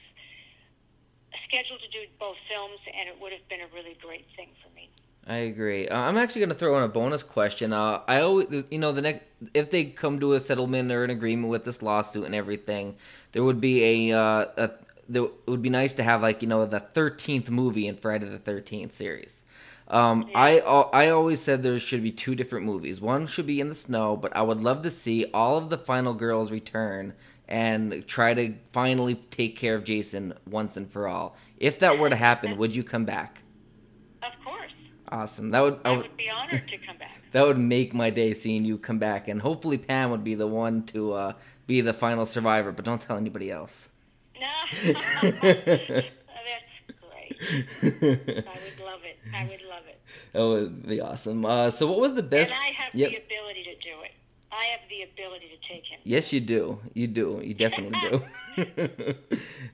scheduled 1.48 1.80
to 1.82 1.88
do 1.90 2.06
both 2.20 2.38
films, 2.50 2.80
and 2.98 3.10
it 3.10 3.20
would 3.20 3.32
have 3.32 3.48
been 3.50 3.62
a 3.62 3.68
really 3.74 3.98
great 4.02 4.26
thing 4.36 4.50
for 4.62 4.74
me. 4.76 4.90
I 5.28 5.38
agree. 5.38 5.88
Uh, 5.88 5.98
I'm 5.98 6.18
actually 6.18 6.42
going 6.42 6.50
to 6.50 6.56
throw 6.56 6.78
in 6.78 6.84
a 6.84 6.88
bonus 6.88 7.24
question. 7.24 7.74
Uh, 7.74 8.02
I 8.08 8.22
always, 8.22 8.64
you 8.70 8.78
know, 8.78 8.92
the 8.92 9.02
next 9.02 9.26
if 9.56 9.72
they 9.72 9.86
come 9.86 10.20
to 10.20 10.34
a 10.34 10.40
settlement 10.40 10.92
or 10.92 11.04
an 11.04 11.10
agreement 11.10 11.50
with 11.50 11.64
this 11.64 11.82
lawsuit 11.82 12.26
and 12.26 12.36
everything, 12.36 12.96
there 13.32 13.44
would 13.44 13.60
be 13.60 14.12
a, 14.12 14.18
uh, 14.18 14.46
a 14.58 14.70
it 15.12 15.32
would 15.48 15.62
be 15.62 15.70
nice 15.70 15.94
to 15.94 16.04
have 16.04 16.22
like 16.22 16.42
you 16.42 16.48
know 16.48 16.66
the 16.66 16.80
13th 16.80 17.50
movie 17.50 17.88
in 17.88 17.98
Friday 17.98 18.28
the 18.28 18.40
13th 18.40 18.94
series. 18.94 19.44
Um, 19.88 20.30
I 20.34 20.60
I 20.60 21.10
always 21.10 21.40
said 21.40 21.62
there 21.62 21.78
should 21.78 22.02
be 22.02 22.12
two 22.12 22.34
different 22.34 22.66
movies. 22.66 23.00
One 23.00 23.28
should 23.28 23.46
be 23.46 23.62
in 23.62 23.70
the 23.70 23.76
snow, 23.76 24.18
but 24.18 24.36
I 24.36 24.42
would 24.42 24.64
love 24.64 24.82
to 24.84 24.92
see 24.92 25.26
all 25.34 25.58
of 25.58 25.70
the 25.70 25.78
final 25.78 26.14
girls 26.14 26.52
return 26.52 27.14
and 27.48 28.08
try 28.08 28.34
to 28.34 28.56
finally 28.74 29.16
take 29.16 29.56
care 29.56 29.76
of 29.76 29.84
Jason 29.84 30.34
once 30.50 30.78
and 30.78 30.90
for 30.90 31.08
all. 31.08 31.36
If 31.58 31.78
that 31.80 32.00
were 32.00 32.10
to 32.10 32.16
happen, 32.16 32.58
would 32.58 32.76
you 32.76 32.84
come 32.84 33.06
back? 33.06 33.44
Of 34.24 34.34
course, 34.44 34.72
Awesome. 35.10 35.52
That 35.52 35.62
would 35.62 35.80
I 35.86 35.90
I 35.90 35.92
would 35.98 36.04
would 36.04 36.18
be 36.18 36.30
honored 36.30 36.68
to 36.68 36.78
come 36.78 36.98
back. 36.98 37.22
that 37.32 37.46
would 37.46 37.60
make 37.60 37.94
my 37.94 38.10
day 38.10 38.34
seeing 38.34 38.66
you 38.66 38.78
come 38.78 38.98
back, 38.98 39.28
and 39.28 39.42
hopefully 39.42 39.78
Pam 39.78 40.10
would 40.10 40.24
be 40.24 40.36
the 40.36 40.48
one 40.48 40.84
to 40.88 41.14
uh, 41.14 41.34
be 41.68 41.82
the 41.82 41.94
final 41.94 42.26
survivor. 42.26 42.72
But 42.72 42.86
don't 42.86 43.02
tell 43.02 43.18
anybody 43.18 43.52
else. 43.52 43.90
No, 44.40 44.94
that's 45.42 46.04
great. 47.02 47.38
I 48.48 48.58
would 48.64 48.86
love 48.86 49.02
it. 49.04 49.18
I 49.34 49.44
would 49.44 49.62
love 49.70 49.84
it. 49.88 50.00
that 50.34 50.42
would 50.42 50.88
be 50.88 51.02
awesome. 51.02 51.46
Uh, 51.46 51.72
so, 51.72 51.88
what 51.88 52.00
was 52.00 52.14
the 52.14 52.24
best? 52.24 52.52
and 52.54 52.62
I 52.62 52.72
have 52.82 52.94
Yep. 52.94 53.10
the 53.10 53.18
ability 53.18 53.64
to 53.64 53.76
do 53.76 54.02
it. 54.04 54.12
I 54.52 54.66
have 54.66 54.82
the 54.90 55.02
ability 55.04 55.48
to 55.50 55.68
take 55.68 55.84
him. 55.86 56.00
Yes, 56.04 56.32
you 56.32 56.40
do. 56.40 56.80
You 56.94 57.08
do. 57.08 57.42
You 57.44 57.54
definitely 57.54 58.00
do. 58.10 58.24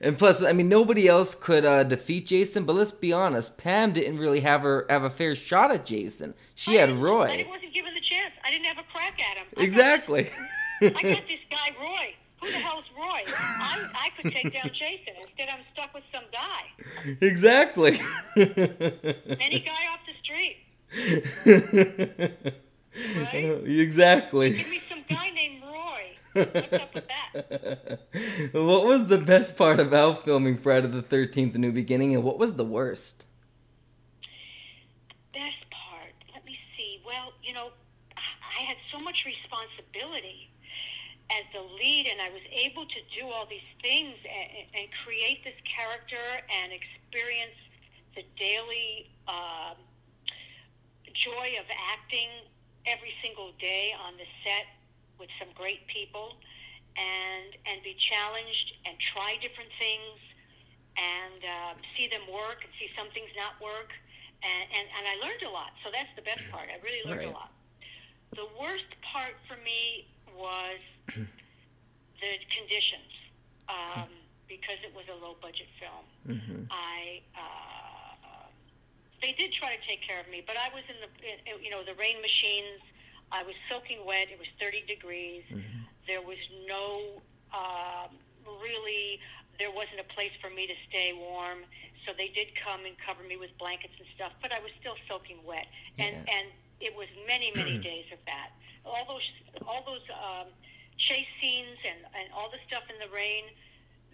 and 0.00 0.18
plus, 0.18 0.42
I 0.42 0.52
mean, 0.52 0.68
nobody 0.68 1.06
else 1.06 1.34
could 1.36 1.64
uh, 1.64 1.84
defeat 1.84 2.26
Jason. 2.26 2.64
But 2.64 2.72
let's 2.74 2.90
be 2.90 3.12
honest, 3.12 3.56
Pam 3.58 3.92
didn't 3.92 4.18
really 4.18 4.40
have 4.40 4.62
her 4.62 4.86
have 4.90 5.04
a 5.04 5.10
fair 5.10 5.36
shot 5.36 5.70
at 5.70 5.86
Jason. 5.86 6.34
She 6.56 6.78
I 6.78 6.86
had 6.86 6.90
Roy. 6.96 7.44
I 7.44 7.46
wasn't 7.48 7.72
given 7.74 7.94
the 7.94 8.00
chance. 8.00 8.32
I 8.44 8.50
didn't 8.50 8.66
have 8.66 8.78
a 8.78 8.82
crack 8.92 9.20
at 9.20 9.36
him. 9.36 9.46
I 9.52 9.54
got- 9.56 9.64
Exactly. 9.64 10.30
I 10.80 10.88
got 10.90 11.02
this 11.28 11.44
guy 11.48 11.70
Roy. 11.80 12.14
Who 12.40 12.48
the 12.50 12.58
hell's 12.58 12.84
Roy? 12.98 13.22
I, 13.28 13.88
I 13.94 14.08
could 14.22 14.32
take 14.32 14.52
down 14.52 14.70
Jason. 14.72 15.14
Instead, 15.20 15.48
I'm 15.48 15.64
stuck 15.72 15.94
with 15.94 16.04
some 16.12 16.24
guy, 16.32 17.16
exactly. 17.20 18.00
any 18.36 19.60
guy 19.60 19.86
off 19.92 20.00
the 20.06 20.14
street. 20.22 20.58
Right? 22.36 22.54
Exactly. 23.64 24.52
Give 24.52 24.68
me 24.68 24.82
some 24.86 25.02
guy 25.08 25.30
named 25.30 25.62
Roy. 25.64 26.10
What's 26.34 26.72
up 26.74 26.94
with 26.94 27.08
that? 27.08 28.00
what 28.52 28.84
was 28.84 29.06
the 29.06 29.16
best 29.16 29.56
part 29.56 29.80
about 29.80 30.26
filming 30.26 30.58
Friday 30.58 30.88
the 30.88 31.02
13th, 31.02 31.54
The 31.54 31.58
New 31.58 31.72
Beginning, 31.72 32.14
and 32.14 32.22
what 32.22 32.38
was 32.38 32.56
the 32.56 32.66
worst? 32.66 33.24
Best 35.32 35.64
part. 35.70 36.12
Let 36.34 36.44
me 36.44 36.58
see. 36.76 37.00
Well, 37.06 37.32
you 37.42 37.54
know, 37.54 37.70
I 38.14 38.62
had 38.62 38.76
so 38.92 39.00
much 39.00 39.24
responsibility 39.24 40.51
as 41.38 41.44
the 41.52 41.60
lead, 41.60 42.06
and 42.10 42.20
I 42.20 42.30
was 42.30 42.42
able 42.52 42.84
to 42.86 43.00
do 43.16 43.28
all 43.28 43.46
these 43.46 43.66
things 43.80 44.18
and, 44.24 44.68
and 44.74 44.84
create 45.04 45.44
this 45.44 45.56
character 45.64 46.20
and 46.50 46.72
experience 46.72 47.56
the 48.14 48.24
daily 48.38 49.08
um 49.28 49.76
joy 51.14 51.54
of 51.60 51.66
acting 51.92 52.28
every 52.86 53.12
single 53.22 53.52
day 53.60 53.92
on 53.94 54.16
the 54.16 54.26
set 54.42 54.66
with 55.18 55.28
some 55.38 55.48
great 55.54 55.86
people, 55.86 56.34
and 56.96 57.54
and 57.66 57.82
be 57.82 57.94
challenged 57.98 58.74
and 58.86 58.98
try 58.98 59.36
different 59.40 59.70
things 59.78 60.18
and 60.98 61.40
um, 61.44 61.76
see 61.96 62.08
them 62.08 62.22
work 62.28 62.60
and 62.64 62.72
see 62.78 62.88
some 62.96 63.08
things 63.16 63.30
not 63.36 63.56
work. 63.64 63.92
And, 64.44 64.64
and, 64.76 64.86
and 64.98 65.04
I 65.08 65.14
learned 65.24 65.40
a 65.46 65.52
lot. 65.52 65.72
So 65.80 65.88
that's 65.94 66.10
the 66.16 66.22
best 66.26 66.44
part. 66.50 66.68
I 66.68 66.76
really 66.84 67.00
learned 67.08 67.24
Right. 67.24 67.32
a 67.32 67.38
lot. 67.38 67.52
The 68.36 68.44
worst 68.60 68.90
part 69.00 69.38
for 69.48 69.56
me 69.64 70.08
was 70.42 70.80
the 72.22 72.32
conditions 72.50 73.12
um, 73.70 74.10
because 74.50 74.78
it 74.82 74.90
was 74.94 75.06
a 75.06 75.16
low 75.22 75.34
budget 75.40 75.70
film. 75.78 76.04
hmm 76.26 76.64
I 76.70 77.22
uh, 77.38 78.48
they 79.22 79.32
did 79.38 79.52
try 79.54 79.70
to 79.78 79.82
take 79.86 80.02
care 80.02 80.18
of 80.18 80.26
me, 80.34 80.42
but 80.44 80.56
I 80.58 80.66
was 80.74 80.82
in 80.90 80.98
the, 80.98 81.06
in, 81.22 81.62
you 81.62 81.70
know, 81.70 81.86
the 81.86 81.94
rain 81.94 82.18
machines. 82.20 82.82
I 83.30 83.42
was 83.46 83.54
soaking 83.70 84.02
wet. 84.04 84.26
It 84.34 84.38
was 84.38 84.50
30 84.60 84.82
degrees. 84.90 85.46
Mm-hmm. 85.46 85.86
There 86.10 86.20
was 86.20 86.42
no 86.66 87.22
um, 87.54 88.18
really. 88.60 89.20
There 89.62 89.70
wasn't 89.70 90.00
a 90.02 90.08
place 90.12 90.34
for 90.42 90.50
me 90.50 90.66
to 90.66 90.74
stay 90.90 91.14
warm, 91.14 91.62
so 92.04 92.10
they 92.18 92.28
did 92.34 92.48
come 92.58 92.82
and 92.84 92.98
cover 92.98 93.22
me 93.22 93.36
with 93.38 93.54
blankets 93.62 93.94
and 93.96 94.08
stuff. 94.18 94.32
But 94.42 94.50
I 94.50 94.58
was 94.58 94.72
still 94.82 94.98
soaking 95.06 95.38
wet, 95.46 95.70
and 96.02 96.18
Yeah. 96.26 96.34
and 96.34 96.46
it 96.82 96.92
was 96.98 97.06
many 97.30 97.52
many 97.54 97.78
days 97.90 98.10
of 98.10 98.18
that. 98.26 98.50
All 98.84 99.04
those 99.08 99.26
all 99.66 99.82
those 99.86 100.02
um, 100.10 100.46
chase 100.98 101.26
scenes 101.40 101.78
and 101.86 102.00
and 102.18 102.32
all 102.34 102.50
the 102.50 102.58
stuff 102.66 102.82
in 102.90 102.96
the 102.98 103.14
rain. 103.14 103.44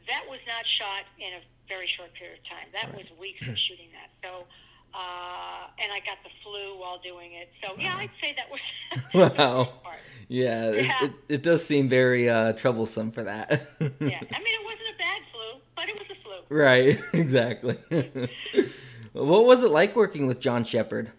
That 0.07 0.25
was 0.29 0.41
not 0.47 0.65
shot 0.67 1.05
in 1.19 1.35
a 1.35 1.41
very 1.69 1.87
short 1.87 2.15
period 2.15 2.39
of 2.39 2.45
time. 2.49 2.69
That 2.73 2.95
was 2.97 3.05
weeks 3.21 3.47
of 3.47 3.59
shooting 3.69 3.89
that. 3.93 4.09
So, 4.27 4.45
uh, 4.95 5.67
and 5.83 5.93
I 5.93 5.99
got 6.01 6.17
the 6.25 6.31
flu 6.43 6.79
while 6.81 6.99
doing 6.99 7.33
it. 7.35 7.51
So, 7.63 7.75
yeah, 7.79 7.95
I'd 7.97 8.11
say 8.23 8.35
that 8.37 8.49
was 8.51 9.35
Wow. 9.37 9.65
part. 9.83 9.99
Yeah, 10.29 10.71
it, 10.71 10.85
Yeah. 10.87 11.05
it, 11.05 11.13
it 11.29 11.43
does 11.43 11.67
seem 11.67 11.91
very 11.91 12.31
uh, 12.31 12.55
troublesome 12.55 13.11
for 13.11 13.23
that. 13.25 13.51
Yeah, 13.51 13.87
I 14.01 14.01
mean, 14.01 14.01
it 14.01 14.65
wasn't 14.65 14.89
a 14.95 14.99
bad 14.99 15.21
flu, 15.31 15.61
but 15.77 15.89
it 15.91 15.95
was 15.99 16.07
a 16.11 16.23
flu. 16.23 16.57
Right, 16.57 16.99
exactly. 17.13 17.77
what 19.13 19.45
was 19.45 19.63
it 19.63 19.71
like 19.71 19.95
working 19.95 20.27
with 20.27 20.41
John 20.41 20.65
Shepherd? 20.65 21.11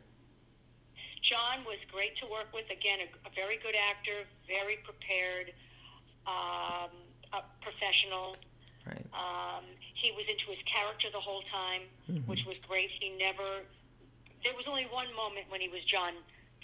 Great 2.00 2.16
to 2.24 2.32
work 2.32 2.48
with. 2.54 2.64
Again, 2.72 3.00
a, 3.04 3.28
a 3.28 3.32
very 3.36 3.60
good 3.60 3.76
actor, 3.76 4.24
very 4.48 4.80
prepared, 4.88 5.52
um, 6.24 6.96
a 7.36 7.44
professional. 7.60 8.38
Right. 8.88 9.04
Um, 9.12 9.66
he 9.96 10.16
was 10.16 10.24
into 10.32 10.48
his 10.48 10.64
character 10.64 11.10
the 11.12 11.20
whole 11.20 11.44
time, 11.52 11.92
which 12.26 12.46
was 12.48 12.56
great. 12.66 12.88
He 12.88 13.10
never. 13.20 13.68
There 14.46 14.56
was 14.56 14.64
only 14.66 14.88
one 14.88 15.12
moment 15.14 15.52
when 15.52 15.60
he 15.60 15.68
was 15.68 15.84
John 15.84 16.14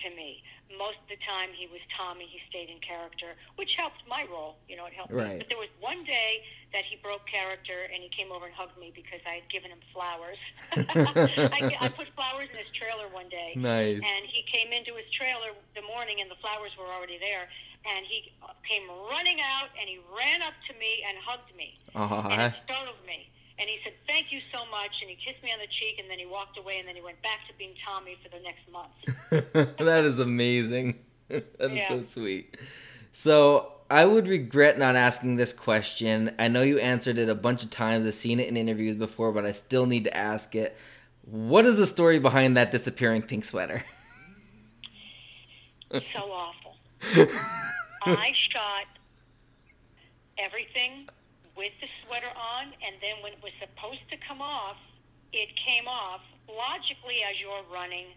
to 0.03 0.09
me. 0.15 0.43
Most 0.77 0.97
of 1.03 1.07
the 1.07 1.21
time, 1.21 1.49
he 1.53 1.67
was 1.67 1.79
Tommy. 1.95 2.25
He 2.25 2.41
stayed 2.49 2.69
in 2.69 2.79
character, 2.81 3.37
which 3.55 3.75
helped 3.75 4.01
my 4.09 4.25
role. 4.29 4.57
You 4.67 4.75
know, 4.75 4.85
it 4.85 4.93
helped. 4.93 5.13
Right. 5.13 5.35
Me. 5.35 5.37
But 5.37 5.49
there 5.49 5.61
was 5.61 5.69
one 5.79 6.03
day 6.03 6.43
that 6.73 6.83
he 6.83 6.97
broke 6.97 7.25
character, 7.29 7.87
and 7.93 8.01
he 8.01 8.09
came 8.09 8.31
over 8.31 8.45
and 8.45 8.53
hugged 8.53 8.77
me 8.77 8.91
because 8.93 9.21
I 9.25 9.39
had 9.43 9.47
given 9.49 9.71
him 9.71 9.79
flowers. 9.93 10.41
I, 10.75 11.77
I 11.79 11.89
put 11.89 12.07
flowers 12.15 12.49
in 12.51 12.57
his 12.57 12.71
trailer 12.73 13.07
one 13.13 13.29
day. 13.29 13.53
Nice. 13.55 14.01
And 14.03 14.25
he 14.25 14.43
came 14.43 14.73
into 14.73 14.95
his 14.95 15.07
trailer 15.11 15.53
the 15.75 15.85
morning, 15.85 16.19
and 16.19 16.29
the 16.29 16.39
flowers 16.41 16.71
were 16.77 16.89
already 16.89 17.19
there. 17.19 17.47
And 17.85 18.05
he 18.05 18.33
came 18.67 18.89
running 19.11 19.39
out, 19.39 19.69
and 19.79 19.87
he 19.87 20.01
ran 20.09 20.41
up 20.41 20.57
to 20.67 20.73
me 20.81 21.05
and 21.07 21.17
hugged 21.21 21.53
me. 21.55 21.77
And 21.93 22.41
it 22.41 22.57
startled 22.65 22.99
me. 23.05 23.29
And 23.57 23.69
he 23.69 23.77
said, 23.83 23.93
"Thank 24.07 24.31
you 24.31 24.39
so 24.51 24.65
much." 24.69 24.91
And 25.01 25.09
he 25.09 25.15
kissed 25.15 25.41
me 25.43 25.51
on 25.51 25.59
the 25.59 25.67
cheek, 25.67 25.97
and 25.99 26.09
then 26.09 26.19
he 26.19 26.25
walked 26.25 26.57
away, 26.57 26.77
and 26.79 26.87
then 26.87 26.95
he 26.95 27.01
went 27.01 27.21
back 27.21 27.39
to 27.47 27.53
being 27.57 27.73
Tommy 27.85 28.17
for 28.21 28.29
the 28.29 28.41
next 28.43 28.69
month. 28.69 29.77
that 29.77 30.03
is 30.05 30.19
amazing. 30.19 30.99
that 31.29 31.45
is 31.59 31.77
Yeah. 31.77 31.89
so 31.89 32.01
sweet. 32.03 32.57
So 33.13 33.71
I 33.89 34.05
would 34.05 34.27
regret 34.27 34.77
not 34.77 34.95
asking 34.95 35.35
this 35.37 35.53
question. 35.53 36.35
I 36.37 36.47
know 36.49 36.63
you 36.63 36.79
answered 36.79 37.17
it 37.17 37.29
a 37.29 37.35
bunch 37.35 37.63
of 37.63 37.69
times. 37.69 38.05
I've 38.05 38.13
seen 38.13 38.39
it 38.39 38.47
in 38.49 38.57
interviews 38.57 38.95
before, 38.95 39.31
but 39.31 39.45
I 39.45 39.51
still 39.51 39.85
need 39.85 40.03
to 40.05 40.15
ask 40.15 40.53
it. 40.55 40.75
What 41.21 41.65
is 41.65 41.77
the 41.77 41.85
story 41.87 42.19
behind 42.19 42.57
that 42.57 42.71
disappearing 42.71 43.21
pink 43.21 43.45
sweater? 43.45 43.83
so 45.91 46.01
awful. 46.19 46.75
I 48.05 48.31
shot 48.35 48.85
everything 50.37 51.07
with 51.55 51.71
the 51.79 51.87
sweater 52.03 52.31
on, 52.35 52.75
and 52.83 52.95
then 53.01 53.23
when 53.23 53.33
it 53.33 53.41
was 53.41 53.51
supposed 53.59 54.03
to 54.11 54.17
come 54.27 54.41
off, 54.41 54.77
it 55.31 55.49
came 55.55 55.87
off. 55.87 56.21
Logically, 56.47 57.23
as 57.23 57.39
you're 57.39 57.63
running 57.71 58.13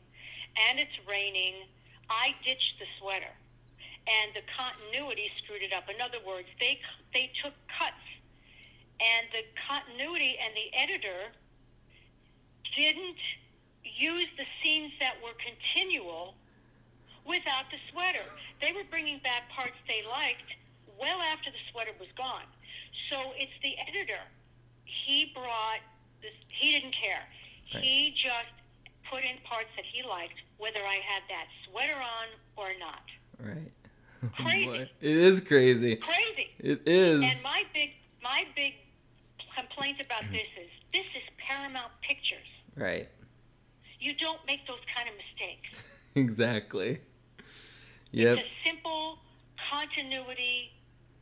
and 0.68 0.78
it's 0.78 0.94
raining, 1.08 1.66
I 2.10 2.34
ditched 2.44 2.78
the 2.78 2.86
sweater, 2.98 3.32
and 4.06 4.34
the 4.34 4.42
continuity 4.52 5.30
screwed 5.42 5.62
it 5.62 5.72
up. 5.72 5.88
In 5.88 6.00
other 6.00 6.18
words, 6.26 6.48
they 6.60 6.80
they 7.14 7.30
took 7.42 7.54
cuts, 7.70 8.04
and 9.00 9.26
the 9.32 9.46
continuity 9.54 10.36
and 10.42 10.52
the 10.54 10.68
editor 10.76 11.32
didn't 12.76 13.22
use 13.82 14.28
the 14.36 14.44
scenes 14.62 14.92
that 15.00 15.14
were 15.22 15.34
continual 15.40 16.34
without 17.24 17.70
the 17.70 17.78
sweater. 17.92 18.24
They 18.60 18.72
were 18.72 18.84
bringing 18.90 19.18
back 19.20 19.48
parts 19.50 19.76
they 19.86 20.02
liked 20.08 20.48
well 20.98 21.20
after 21.20 21.50
the 21.50 21.62
sweater 21.70 21.92
was 21.98 22.08
gone. 22.16 22.48
So 23.10 23.32
it's 23.36 23.52
the 23.62 23.74
editor. 23.88 24.20
He 24.84 25.32
brought 25.34 25.80
this. 26.22 26.32
He 26.48 26.72
didn't 26.72 26.94
care. 26.94 27.22
Right. 27.74 27.82
He 27.82 28.14
just 28.16 28.52
put 29.10 29.24
in 29.24 29.36
parts 29.44 29.68
that 29.76 29.84
he 29.84 30.02
liked, 30.06 30.40
whether 30.58 30.80
I 30.80 31.00
had 31.04 31.22
that 31.28 31.46
sweater 31.64 31.96
on 31.96 32.28
or 32.56 32.68
not. 32.78 33.04
Right. 33.38 33.72
Crazy. 34.36 34.90
It 35.00 35.16
is 35.16 35.40
crazy. 35.40 35.96
Crazy. 35.96 36.50
It 36.58 36.82
is. 36.86 37.22
And 37.22 37.42
my 37.42 37.62
big, 37.72 37.92
my 38.22 38.44
big 38.56 38.74
complaint 39.56 40.00
about 40.04 40.22
mm-hmm. 40.22 40.32
this 40.32 40.48
is 40.60 40.70
this 40.92 41.06
is 41.16 41.22
Paramount 41.38 41.92
Pictures. 42.02 42.46
Right. 42.76 43.08
You 44.00 44.14
don't 44.14 44.44
make 44.46 44.66
those 44.66 44.80
kind 44.94 45.08
of 45.08 45.14
mistakes. 45.16 45.70
Exactly. 46.14 46.98
Yep. 48.10 48.38
It's 48.38 48.48
a 48.48 48.68
simple 48.68 49.18
continuity 49.70 50.72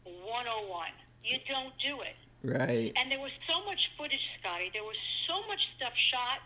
101. 0.04 0.88
You 1.26 1.38
don't 1.48 1.74
do 1.82 2.00
it. 2.02 2.16
Right. 2.42 2.92
And 2.96 3.10
there 3.10 3.20
was 3.20 3.32
so 3.50 3.64
much 3.64 3.90
footage, 3.98 4.22
Scotty. 4.40 4.70
There 4.72 4.84
was 4.84 4.96
so 5.26 5.46
much 5.48 5.60
stuff 5.76 5.92
shot 5.96 6.40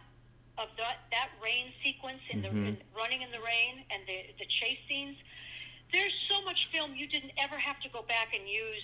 of 0.59 0.69
that 0.79 0.99
that 1.11 1.29
rain 1.43 1.73
sequence 1.83 2.21
in 2.31 2.43
the 2.43 2.49
Mhm. 2.49 2.69
in, 2.69 2.83
running 2.97 3.23
in 3.23 3.31
the 3.31 3.41
rain 3.41 3.85
and 3.91 4.07
the 4.07 4.33
the 4.39 4.47
chase 4.47 4.79
scenes. 4.89 5.17
There's 5.93 6.13
so 6.29 6.41
much 6.43 6.67
film 6.73 6.95
you 6.95 7.07
didn't 7.07 7.33
ever 7.39 7.59
have 7.59 7.81
to 7.81 7.89
go 7.89 8.03
back 8.03 8.35
and 8.35 8.49
use 8.49 8.83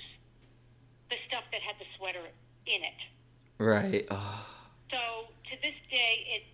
the 1.08 1.16
stuff 1.28 1.44
that 1.52 1.62
had 1.62 1.78
the 1.78 1.86
sweater 1.96 2.24
in 2.66 2.82
it. 2.82 3.00
Right. 3.58 4.06
Oh, 4.10 4.46
So 4.90 5.28
to 5.50 5.56
this 5.62 5.74
day, 5.90 6.26
it 6.28 6.44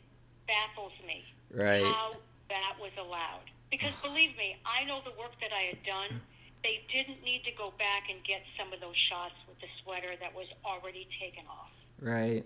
baffles 0.46 0.92
me 1.06 1.24
right. 1.50 1.84
how 1.84 2.16
that 2.48 2.76
was 2.78 2.92
allowed. 2.98 3.50
Because 3.70 3.94
believe 4.02 4.36
me, 4.36 4.56
I 4.66 4.84
know 4.84 5.00
the 5.02 5.12
work 5.12 5.32
that 5.40 5.52
I 5.52 5.62
had 5.72 5.82
done. 5.84 6.20
They 6.64 6.82
didn't 6.92 7.24
need 7.24 7.44
to 7.44 7.50
go 7.52 7.72
back 7.78 8.04
and 8.10 8.22
get 8.24 8.42
some 8.58 8.72
of 8.72 8.80
those 8.80 8.96
shots 8.96 9.34
with 9.48 9.58
the 9.60 9.66
sweater 9.82 10.14
that 10.20 10.34
was 10.34 10.46
already 10.64 11.08
taken 11.20 11.44
off. 11.48 11.70
Right. 12.00 12.44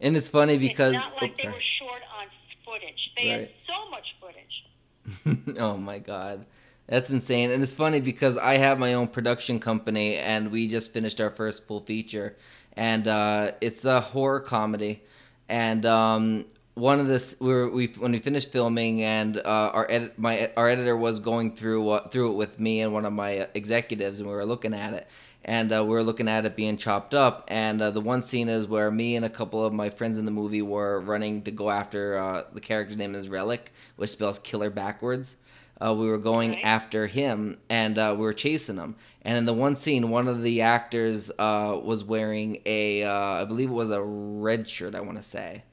And 0.00 0.16
it's 0.16 0.28
funny 0.28 0.58
because 0.58 0.94
it's 0.94 1.02
not 1.02 1.22
like 1.22 1.32
oops, 1.32 1.42
they 1.42 1.48
were 1.48 1.60
short 1.60 2.02
on 2.18 2.26
footage. 2.64 3.12
They 3.16 3.28
had 3.28 3.50
so 3.68 3.88
much 3.90 4.16
footage. 4.20 5.56
oh 5.58 5.76
my 5.76 5.98
god. 5.98 6.46
That's 6.88 7.10
insane. 7.10 7.50
And 7.50 7.62
it's 7.62 7.72
funny 7.72 8.00
because 8.00 8.36
I 8.36 8.56
have 8.58 8.78
my 8.78 8.94
own 8.94 9.08
production 9.08 9.60
company 9.60 10.16
and 10.16 10.50
we 10.50 10.68
just 10.68 10.92
finished 10.92 11.20
our 11.20 11.30
first 11.30 11.66
full 11.66 11.80
feature. 11.80 12.36
And 12.74 13.06
uh, 13.06 13.52
it's 13.60 13.84
a 13.84 14.00
horror 14.00 14.40
comedy. 14.40 15.02
And 15.48 15.86
um, 15.86 16.46
one 16.74 17.00
of 17.00 17.06
this 17.06 17.36
we 17.38 17.48
were 17.48 17.68
we 17.70 17.86
when 17.98 18.12
we 18.12 18.18
finished 18.18 18.50
filming 18.50 19.02
and 19.02 19.36
uh, 19.38 19.70
our 19.74 19.86
edit 19.90 20.18
my 20.18 20.50
our 20.56 20.68
editor 20.68 20.96
was 20.96 21.18
going 21.18 21.54
through 21.54 21.88
uh, 21.90 22.08
through 22.08 22.32
it 22.32 22.34
with 22.36 22.58
me 22.58 22.80
and 22.80 22.92
one 22.92 23.04
of 23.04 23.12
my 23.12 23.46
executives 23.54 24.20
and 24.20 24.28
we 24.28 24.34
were 24.34 24.46
looking 24.46 24.72
at 24.74 24.94
it 24.94 25.06
and 25.44 25.72
uh, 25.72 25.84
we 25.84 25.90
were 25.90 26.02
looking 26.02 26.28
at 26.28 26.46
it 26.46 26.56
being 26.56 26.76
chopped 26.76 27.12
up 27.14 27.44
and 27.48 27.82
uh, 27.82 27.90
the 27.90 28.00
one 28.00 28.22
scene 28.22 28.48
is 28.48 28.66
where 28.66 28.90
me 28.90 29.16
and 29.16 29.24
a 29.24 29.30
couple 29.30 29.64
of 29.64 29.72
my 29.72 29.90
friends 29.90 30.16
in 30.16 30.24
the 30.24 30.30
movie 30.30 30.62
were 30.62 31.00
running 31.00 31.42
to 31.42 31.50
go 31.50 31.68
after 31.70 32.16
uh, 32.16 32.44
the 32.54 32.60
character's 32.60 32.96
name 32.96 33.14
is 33.14 33.28
Relic 33.28 33.72
which 33.96 34.10
spells 34.10 34.38
killer 34.38 34.70
backwards 34.70 35.36
uh, 35.84 35.94
we 35.94 36.06
were 36.08 36.18
going 36.18 36.50
Right. 36.52 36.64
after 36.64 37.06
him 37.06 37.58
and 37.68 37.98
uh, 37.98 38.14
we 38.16 38.22
were 38.22 38.32
chasing 38.34 38.76
him. 38.76 38.94
And 39.22 39.36
in 39.36 39.46
the 39.46 39.54
one 39.54 39.76
scene, 39.76 40.10
one 40.10 40.28
of 40.28 40.42
the 40.42 40.62
actors 40.62 41.30
uh, 41.38 41.78
was 41.82 42.04
wearing 42.04 42.60
a, 42.66 43.04
uh, 43.04 43.12
I 43.12 43.44
believe 43.44 43.70
it 43.70 43.72
was 43.72 43.90
a 43.90 44.02
red 44.02 44.68
shirt, 44.68 44.94
I 44.94 45.00
want 45.00 45.16
to 45.16 45.22
say. 45.22 45.64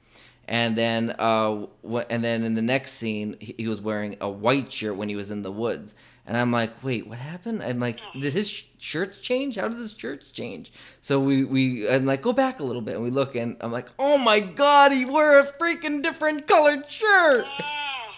And 0.50 0.76
then, 0.76 1.12
uh, 1.20 1.68
wh- 1.88 2.02
and 2.10 2.24
then 2.24 2.44
in 2.44 2.56
the 2.56 2.62
next 2.64 2.94
scene, 2.94 3.38
he, 3.40 3.54
he 3.56 3.68
was 3.68 3.80
wearing 3.82 4.18
a 4.20 4.28
white 4.28 4.74
shirt 4.74 4.96
when 4.96 5.08
he 5.08 5.16
was 5.16 5.30
in 5.30 5.44
the 5.44 5.52
woods. 5.52 5.94
And 6.26 6.36
I'm 6.36 6.52
like, 6.52 6.84
wait, 6.84 7.06
what 7.06 7.20
happened? 7.20 7.62
I'm 7.62 7.80
like, 7.80 8.00
did 8.20 8.34
his 8.34 8.50
sh- 8.50 8.64
shirts 8.80 9.20
change? 9.20 9.58
How 9.58 9.68
did 9.68 9.78
his 9.78 9.94
shirts 9.94 10.32
change? 10.32 10.74
So 11.04 11.20
we, 11.20 11.46
we, 11.46 11.88
I'm 11.88 12.08
like, 12.08 12.24
go 12.24 12.34
back 12.34 12.60
a 12.60 12.64
little 12.64 12.82
bit. 12.82 12.96
And 12.96 13.04
we 13.04 13.12
look 13.12 13.36
and 13.36 13.58
I'm 13.62 13.72
like, 13.72 13.90
oh 14.00 14.18
my 14.18 14.40
God, 14.40 14.92
he 14.92 15.06
wore 15.06 15.38
a 15.38 15.46
freaking 15.46 16.02
different 16.02 16.48
colored 16.48 16.90
shirt. 16.90 17.46
Ah, 17.48 18.16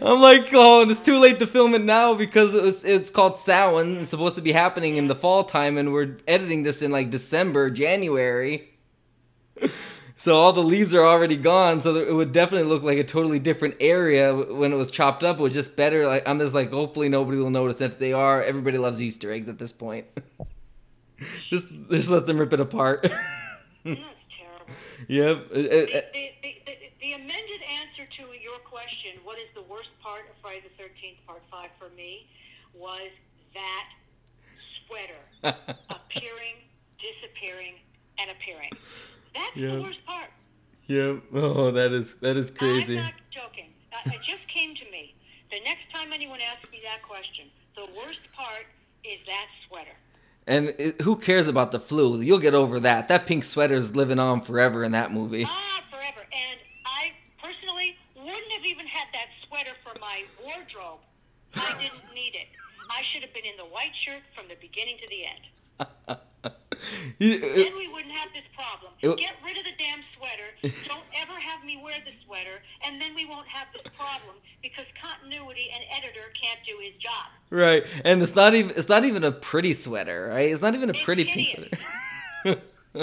I'm 0.00 0.22
like, 0.22 0.48
oh, 0.54 0.80
and 0.80 0.90
it's 0.90 1.00
too 1.00 1.18
late 1.18 1.38
to 1.40 1.46
film 1.46 1.74
it 1.74 1.82
now 1.82 2.14
because 2.14 2.54
it 2.54 2.62
was, 2.62 2.84
it's 2.84 3.10
called 3.10 3.36
Samhain. 3.36 3.98
It's 3.98 4.08
supposed 4.08 4.36
to 4.36 4.42
be 4.42 4.52
happening 4.52 4.96
in 4.96 5.08
the 5.08 5.14
fall 5.14 5.44
time, 5.44 5.76
and 5.76 5.92
we're 5.92 6.16
editing 6.26 6.62
this 6.62 6.80
in 6.80 6.90
like 6.90 7.10
December, 7.10 7.68
January. 7.68 8.70
So 10.18 10.34
all 10.36 10.52
the 10.52 10.62
leaves 10.62 10.94
are 10.94 11.04
already 11.04 11.36
gone. 11.36 11.80
So 11.82 11.94
it 11.96 12.12
would 12.12 12.32
definitely 12.32 12.66
look 12.68 12.82
like 12.82 12.98
a 12.98 13.04
totally 13.04 13.38
different 13.38 13.76
area 13.80 14.34
when 14.34 14.72
it 14.72 14.76
was 14.76 14.90
chopped 14.90 15.22
up. 15.22 15.38
It 15.38 15.42
was 15.42 15.52
just 15.52 15.76
better. 15.76 16.06
Like 16.06 16.26
I'm 16.28 16.38
just 16.38 16.54
like, 16.54 16.70
hopefully 16.70 17.08
nobody 17.08 17.38
will 17.38 17.50
notice. 17.50 17.80
If 17.80 17.98
they 17.98 18.12
are, 18.12 18.42
everybody 18.42 18.78
loves 18.78 19.00
Easter 19.00 19.30
eggs 19.30 19.48
at 19.48 19.58
this 19.58 19.72
point. 19.72 20.06
just 21.50 21.66
just 21.90 22.08
let 22.08 22.26
them 22.26 22.38
rip 22.38 22.52
it 22.52 22.60
apart. 22.60 23.02
that's 23.84 23.84
terrible. 23.84 24.74
yep. 25.08 25.46
It- 25.52 25.70
The, 25.70 25.82
it- 25.98 26.12
the, 26.12 26.30
the, 26.42 26.54
the, 26.64 26.74
the 27.00 27.12
amended 27.12 27.60
answer 27.82 28.10
to 28.16 28.22
your 28.42 28.58
question, 28.64 29.20
what 29.22 29.38
is 29.38 29.46
the 29.54 29.62
worst 29.62 29.90
part 30.02 30.22
of 30.30 30.34
Friday 30.42 30.62
the 30.64 30.82
13th, 30.82 31.24
part 31.26 31.42
five 31.50 31.70
for 31.78 31.88
me, 31.94 32.26
was 32.74 33.10
that 33.54 33.88
sweater 34.86 35.22
appearing, 35.90 36.56
disappearing, 36.98 37.74
and 38.18 38.30
appearing. 38.30 38.70
That's 39.36 39.56
Yeah. 39.56 39.76
the 39.76 39.82
worst 39.82 40.04
part. 40.06 40.30
Yep. 40.86 41.22
Oh, 41.34 41.70
that 41.72 41.92
is 41.92 42.14
that 42.16 42.36
is 42.36 42.50
crazy. 42.50 42.96
I'm 42.98 43.04
not 43.04 43.14
joking. 43.30 43.74
Uh, 43.92 44.10
it 44.12 44.22
just 44.22 44.46
came 44.48 44.74
to 44.74 44.84
me. 44.90 45.14
The 45.50 45.60
next 45.64 45.90
time 45.92 46.12
anyone 46.12 46.40
asks 46.40 46.70
me 46.72 46.80
that 46.84 47.02
question, 47.02 47.50
the 47.74 47.86
worst 47.96 48.20
part 48.32 48.66
is 49.04 49.18
that 49.26 49.46
sweater. 49.68 49.96
And 50.46 50.74
it, 50.78 51.02
who 51.02 51.16
cares 51.16 51.48
about 51.48 51.72
the 51.72 51.80
flu? 51.80 52.20
You'll 52.20 52.38
get 52.38 52.54
over 52.54 52.78
that. 52.80 53.08
That 53.08 53.26
pink 53.26 53.44
sweater 53.44 53.74
is 53.74 53.96
living 53.96 54.18
on 54.18 54.40
forever 54.42 54.84
in 54.84 54.92
that 54.92 55.12
movie. 55.12 55.44
Ah, 55.44 55.82
forever. 55.90 56.20
And 56.32 56.60
I 56.84 57.10
personally 57.42 57.96
wouldn't 58.14 58.52
have 58.56 58.64
even 58.64 58.86
had 58.86 59.08
that 59.12 59.26
sweater 59.46 59.72
for 59.82 59.98
my 60.00 60.22
wardrobe. 60.42 61.00
I 61.54 61.72
didn't 61.80 62.14
need 62.14 62.34
it. 62.34 62.46
I 62.90 63.02
should 63.12 63.22
have 63.22 63.34
been 63.34 63.44
in 63.44 63.56
the 63.56 63.64
white 63.64 63.94
shirt 64.04 64.22
from 64.36 64.46
the 64.48 64.54
beginning 64.60 64.98
to 64.98 65.08
the 65.08 65.26
end. 65.26 66.18
You- 67.18 67.36
uh, 67.36 67.56
Then 67.56 67.76
we 67.76 67.88
wouldn't 67.88 68.12
have 68.14 68.28
this 68.34 68.44
problem. 68.54 68.92
It- 69.02 69.18
Get 69.18 69.34
rid 69.44 69.56
of 69.58 69.64
the 69.64 69.72
damn 69.78 70.00
sweater. 70.16 70.48
Don't 70.88 71.04
ever 71.20 71.32
have 71.38 71.64
me 71.64 71.80
wear 71.82 71.96
the 72.04 72.12
sweater, 72.24 72.60
and 72.84 73.00
then 73.00 73.14
we 73.14 73.24
won't 73.26 73.46
have 73.48 73.68
this 73.72 73.82
problem 73.96 74.36
because 74.62 74.86
continuity 75.00 75.68
and 75.74 75.82
editor 75.96 76.26
can't 76.40 76.60
do 76.66 76.76
his 76.82 76.94
job. 77.00 77.26
right, 77.50 77.84
and 78.04 78.22
it's 78.22 78.34
not 78.34 78.54
even 78.54 78.72
it's 78.76 78.88
not 78.88 79.04
even 79.04 79.24
a 79.24 79.32
pretty 79.32 79.72
sweater, 79.74 80.28
right? 80.30 80.50
It's 80.50 80.62
not 80.62 80.74
even 80.74 80.90
a 80.90 80.92
It's 80.94 81.04
pretty 81.04 81.24
pink 81.24 81.68
sweater. 82.44 82.60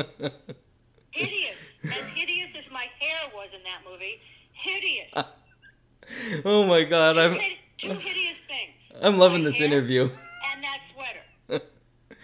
Hideous. 1.12 1.56
As 1.84 1.92
hideous 2.16 2.50
as 2.58 2.72
my 2.72 2.86
hair 3.00 3.30
was 3.36 3.50
in 3.56 3.62
that 3.64 3.82
movie. 3.90 4.20
Hideous. 4.54 5.12
oh 6.46 6.66
my 6.66 6.84
god, 6.84 7.18
I'm 7.18 7.34
Two 7.80 7.90
hideous 7.90 8.38
things. 8.48 9.02
I'm 9.02 9.18
loving 9.18 9.44
My 9.44 9.50
this 9.50 9.60
hair 9.60 9.68
interview. 9.68 10.10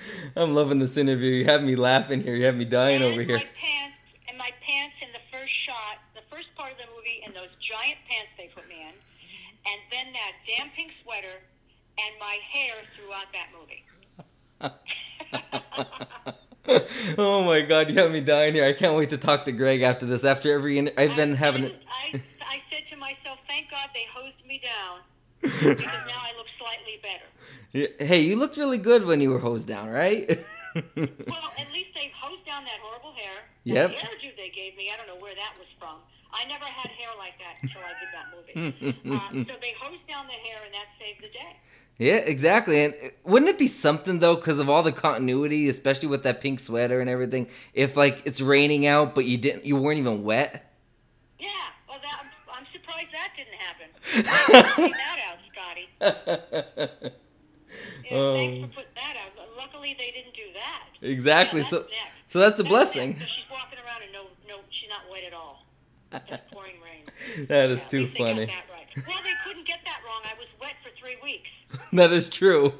And 0.09 0.17
that 0.17 0.31
sweater. 0.31 0.33
I'm 0.35 0.53
loving 0.55 0.79
this 0.79 0.97
interview. 0.97 1.31
You 1.31 1.45
have 1.45 1.63
me 1.63 1.75
laughing 1.75 2.21
here. 2.23 2.35
You 2.35 2.45
have 2.45 2.55
me 2.55 2.65
dying 2.65 3.01
and 3.01 3.05
over 3.05 3.21
here. 3.21 3.37
My 3.37 3.47
pants 3.61 3.97
and 4.27 4.37
my 4.37 4.51
pants 4.61 4.95
in 5.01 5.09
the 5.13 5.19
first 5.31 5.53
shot, 5.53 5.97
the 6.15 6.21
first 6.29 6.53
part 6.55 6.71
of 6.71 6.77
the 6.77 6.85
movie, 6.95 7.21
and 7.25 7.35
those 7.35 7.49
giant 7.59 7.97
pants 8.09 8.29
they 8.37 8.49
put 8.55 8.67
me 8.69 8.81
in, 8.81 8.93
and 8.93 9.81
then 9.91 10.13
that 10.13 10.33
damn 10.47 10.69
pink 10.71 10.91
sweater, 11.03 11.41
and 11.99 12.15
my 12.19 12.37
hair 12.51 12.75
throughout 12.95 13.31
that 13.33 13.49
movie. 13.57 13.83
oh 17.17 17.43
my 17.43 17.61
god, 17.61 17.89
you 17.89 17.95
have 17.95 18.11
me 18.11 18.21
dying 18.21 18.53
here. 18.53 18.65
I 18.65 18.73
can't 18.73 18.95
wait 18.95 19.09
to 19.11 19.17
talk 19.17 19.45
to 19.45 19.51
Greg 19.51 19.81
after 19.81 20.05
this. 20.05 20.23
After 20.23 20.51
every, 20.51 20.77
inter- 20.77 20.93
I've 20.97 21.15
been 21.15 21.33
I 21.33 21.37
having 21.37 21.63
it. 21.63 21.81
I, 21.87 22.21
I 22.41 22.61
said 22.69 22.83
to 22.91 22.97
myself, 22.97 23.39
thank 23.47 23.71
God 23.71 23.89
they 23.93 24.05
hosed 24.13 24.45
me 24.47 24.61
down 24.63 24.99
because 25.41 26.07
now 26.07 26.21
I 26.21 26.35
look 26.37 26.47
slightly 26.57 26.99
better. 27.01 27.25
Hey, 27.71 28.21
you 28.21 28.35
looked 28.35 28.57
really 28.57 28.77
good 28.77 29.05
when 29.05 29.21
you 29.21 29.29
were 29.29 29.39
hosed 29.39 29.67
down, 29.67 29.89
right? 29.89 30.39
Well, 30.75 31.51
at 31.57 31.71
least 31.73 31.89
they 31.95 32.11
hosed 32.15 32.45
down 32.45 32.63
that 32.63 32.79
horrible 32.79 33.11
hair. 33.13 33.33
Yep. 33.63 33.89
The 33.89 33.95
hairdo 33.97 34.37
they 34.37 34.49
gave 34.55 34.77
me, 34.77 34.91
I 34.93 34.97
don't 34.97 35.07
know 35.07 35.19
where 35.21 35.33
that 35.33 35.53
was 35.57 35.67
from. 35.79 35.95
I 36.31 36.45
never 36.45 36.63
had 36.65 36.91
hair 36.91 37.09
like 37.17 37.33
that 37.39 37.57
until 37.63 37.81
I 37.81 37.93
did 37.99 38.09
that 38.13 38.27
movie. 38.93 38.93
uh, 39.11 39.53
so 39.53 39.59
they 39.59 39.73
hosed 39.81 40.07
down 40.07 40.27
the 40.27 40.33
hair, 40.33 40.59
and 40.63 40.73
that 40.75 40.85
saved 40.99 41.21
the 41.21 41.29
day. 41.29 41.57
yeah, 41.97 42.17
exactly. 42.17 42.83
And 42.85 42.93
wouldn't 43.23 43.49
it 43.49 43.57
be 43.57 43.67
something 43.67 44.19
though, 44.19 44.35
because 44.35 44.59
of 44.59 44.69
all 44.69 44.83
the 44.83 44.91
continuity, 44.91 45.67
especially 45.69 46.07
with 46.07 46.21
that 46.21 46.39
pink 46.39 46.59
sweater 46.59 47.01
and 47.01 47.09
everything? 47.09 47.49
If 47.73 47.97
like 47.97 48.21
it's 48.25 48.39
raining 48.39 48.85
out, 48.85 49.15
but 49.15 49.25
you 49.25 49.37
didn't, 49.39 49.65
you 49.65 49.75
weren't 49.75 49.97
even 49.97 50.23
wet. 50.23 50.71
Yeah, 51.39 51.49
well, 51.89 51.97
that, 51.99 52.21
I'm, 52.21 52.59
I'm 52.59 52.67
surprised 52.71 53.07
that 53.11 53.31
didn't 53.35 53.57
happen. 53.57 54.91
That 54.93 55.19
out, 55.27 55.39
Scotty. 55.51 57.15
Yeah, 58.05 58.17
Oh. 58.17 58.35
Thanks 58.37 58.59
for 58.59 58.63
um, 58.65 58.71
putting 58.71 58.95
that 58.95 59.15
out. 59.17 59.47
Luckily, 59.57 59.95
they 59.97 60.11
didn't 60.11 60.33
do 60.35 60.47
that. 60.53 60.87
exactly. 61.01 61.61
Yeah, 61.61 61.67
so, 61.69 61.77
that's 61.79 61.89
next. 61.91 62.31
so 62.31 62.39
that's 62.39 62.59
a 62.59 62.63
That's 62.63 62.69
blessing. 62.69 63.09
next. 63.19 63.31
She's 63.31 63.49
walking 63.51 63.79
around 63.79 64.03
and 64.03 64.11
no, 64.13 64.23
no, 64.47 64.59
she's 64.69 64.89
not 64.89 65.01
wet 65.11 65.23
at 65.25 65.33
all. 65.33 65.65
Just 66.27 66.47
pouring 66.51 66.77
rain. 66.81 67.05
That 67.47 67.69
is 67.69 67.81
Yeah, 67.83 67.89
too 67.89 68.07
funny. 68.09 68.45
that 68.47 68.65
right. 68.73 68.87
Well, 69.07 69.17
they 69.23 69.35
couldn't 69.45 69.67
get 69.67 69.79
that 69.85 69.99
wrong. 70.05 70.21
I 70.25 70.33
was 70.39 70.47
wet 70.59 70.73
for 70.81 70.89
three 70.99 71.17
weeks. 71.23 71.49
that 71.93 72.11
is 72.13 72.29
true. 72.29 72.73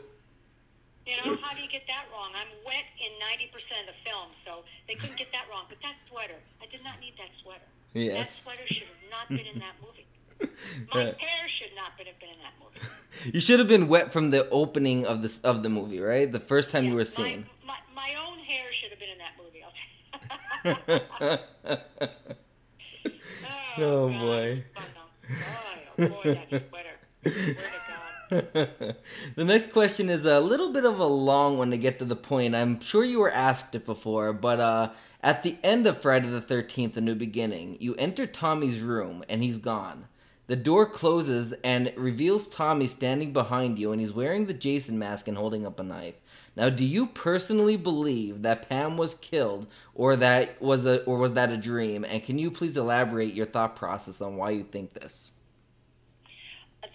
You 1.06 1.17
know, 1.26 1.38
how 1.41 1.54
do 1.58 1.62
you 1.62 1.69
get 1.69 1.84
that 1.88 2.06
wrong? 2.13 2.30
I'm 2.38 2.50
wet 2.65 2.86
in 3.02 3.12
90% 3.17 3.50
of 3.82 3.93
the 3.93 3.98
film, 4.06 4.30
so 4.45 4.62
they 4.88 4.93
couldn't 4.93 5.17
get 5.17 5.32
that 5.34 5.45
wrong. 5.50 5.65
But 5.69 5.78
that 5.82 5.95
sweater, 6.10 6.38
I 6.62 6.65
did 6.69 6.84
not 6.84 7.00
need 7.02 7.13
that 7.17 7.30
sweater. 7.41 7.65
That 7.93 8.00
Yes. 8.00 8.43
sweater 8.43 8.62
should 8.67 8.86
have 8.86 9.10
not 9.10 9.26
been 9.30 9.45
in 9.50 9.58
that 9.58 9.74
movie. 9.82 10.06
My 10.93 11.02
hair 11.17 11.43
should 11.58 11.74
not 11.76 11.98
have 11.98 12.17
been 12.22 12.30
in 12.30 12.38
that 12.45 12.54
movie. 12.59 12.59
you 13.33 13.39
should 13.39 13.59
have 13.59 13.67
been 13.67 13.87
wet 13.87 14.11
from 14.13 14.31
the 14.31 14.49
opening 14.49 15.05
of 15.05 15.21
this 15.21 15.39
of 15.41 15.63
the 15.63 15.69
movie, 15.69 15.99
right? 15.99 16.31
The 16.31 16.39
first 16.39 16.69
time 16.69 16.85
you 16.85 16.95
were 16.95 17.05
seen. 17.05 17.45
My, 17.65 17.75
my 17.95 18.15
own 18.25 18.39
hair 18.39 18.65
should 18.73 18.91
have 18.91 18.99
been 18.99 19.09
in 19.09 19.17
that 19.17 19.35
movie. 19.37 19.63
Oh, 23.81 24.09
God, 24.09 24.19
boy. 24.19 24.63
Boy, 25.97 26.05
oh 26.05 26.07
boy, 26.09 26.39
that 26.49 26.69
sweater. 26.69 26.95
Swear 27.23 27.55
to 28.29 28.77
God. 28.81 28.95
the 29.35 29.45
next 29.45 29.71
question 29.71 30.09
is 30.09 30.25
a 30.25 30.39
little 30.39 30.71
bit 30.73 30.85
of 30.85 30.99
a 30.99 31.05
long 31.05 31.57
one 31.57 31.71
to 31.71 31.77
get 31.77 31.97
to 31.99 32.05
the 32.05 32.15
point. 32.15 32.55
I'm 32.55 32.79
sure 32.79 33.03
you 33.03 33.19
were 33.19 33.31
asked 33.31 33.73
it 33.75 33.85
before, 33.85 34.33
but 34.33 34.59
uh, 34.59 34.91
at 35.23 35.43
the 35.43 35.57
end 35.63 35.87
of 35.87 36.01
Friday 36.01 36.27
the 36.27 36.41
13th, 36.41 36.97
A 36.97 37.01
New 37.01 37.15
Beginning, 37.15 37.77
you 37.79 37.95
enter 37.95 38.27
Tommy's 38.27 38.81
room 38.81 39.23
and 39.29 39.41
he's 39.41 39.57
gone. 39.57 40.07
The 40.49 40.55
door 40.55 40.88
closes 40.88 41.53
and 41.63 41.93
reveals 41.95 42.47
Tommy 42.47 42.88
standing 42.88 43.33
behind 43.33 43.77
you 43.77 43.91
and 43.91 44.01
he's 44.01 44.12
wearing 44.12 44.47
the 44.47 44.53
Jason 44.55 44.97
mask 44.97 45.27
and 45.27 45.38
holding 45.38 45.63
up 45.63 45.79
a 45.79 45.83
knife. 45.83 46.15
Now, 46.55 46.69
do 46.69 46.83
you 46.83 47.05
personally 47.05 47.77
believe 47.77 48.41
that 48.41 48.67
Pam 48.67 48.97
was 48.97 49.13
killed 49.13 49.67
or 49.93 50.15
that 50.15 50.59
was 50.59 50.88
a 50.88 51.03
or 51.03 51.19
was 51.19 51.33
that 51.33 51.51
a 51.51 51.57
dream? 51.57 52.03
And 52.03 52.23
can 52.23 52.39
you 52.39 52.49
please 52.49 52.77
elaborate 52.77 53.35
your 53.35 53.45
thought 53.45 53.75
process 53.75 54.21
on 54.21 54.38
why 54.38 54.49
you 54.49 54.63
think 54.63 54.91
this? 54.91 55.33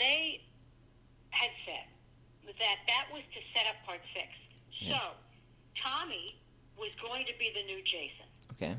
They 0.00 0.40
had 1.30 1.50
said 1.64 1.86
that 2.58 2.78
that 2.88 3.06
was 3.12 3.22
to 3.34 3.40
set 3.56 3.68
up 3.68 3.76
part 3.86 4.00
six. 4.12 4.26
Yeah. 4.80 4.98
So, 4.98 5.04
Tommy 5.80 6.40
was 6.76 6.90
going 7.00 7.24
to 7.26 7.32
be 7.38 7.52
the 7.54 7.62
new 7.72 7.80
Jason. 7.84 8.26
Okay. 8.54 8.76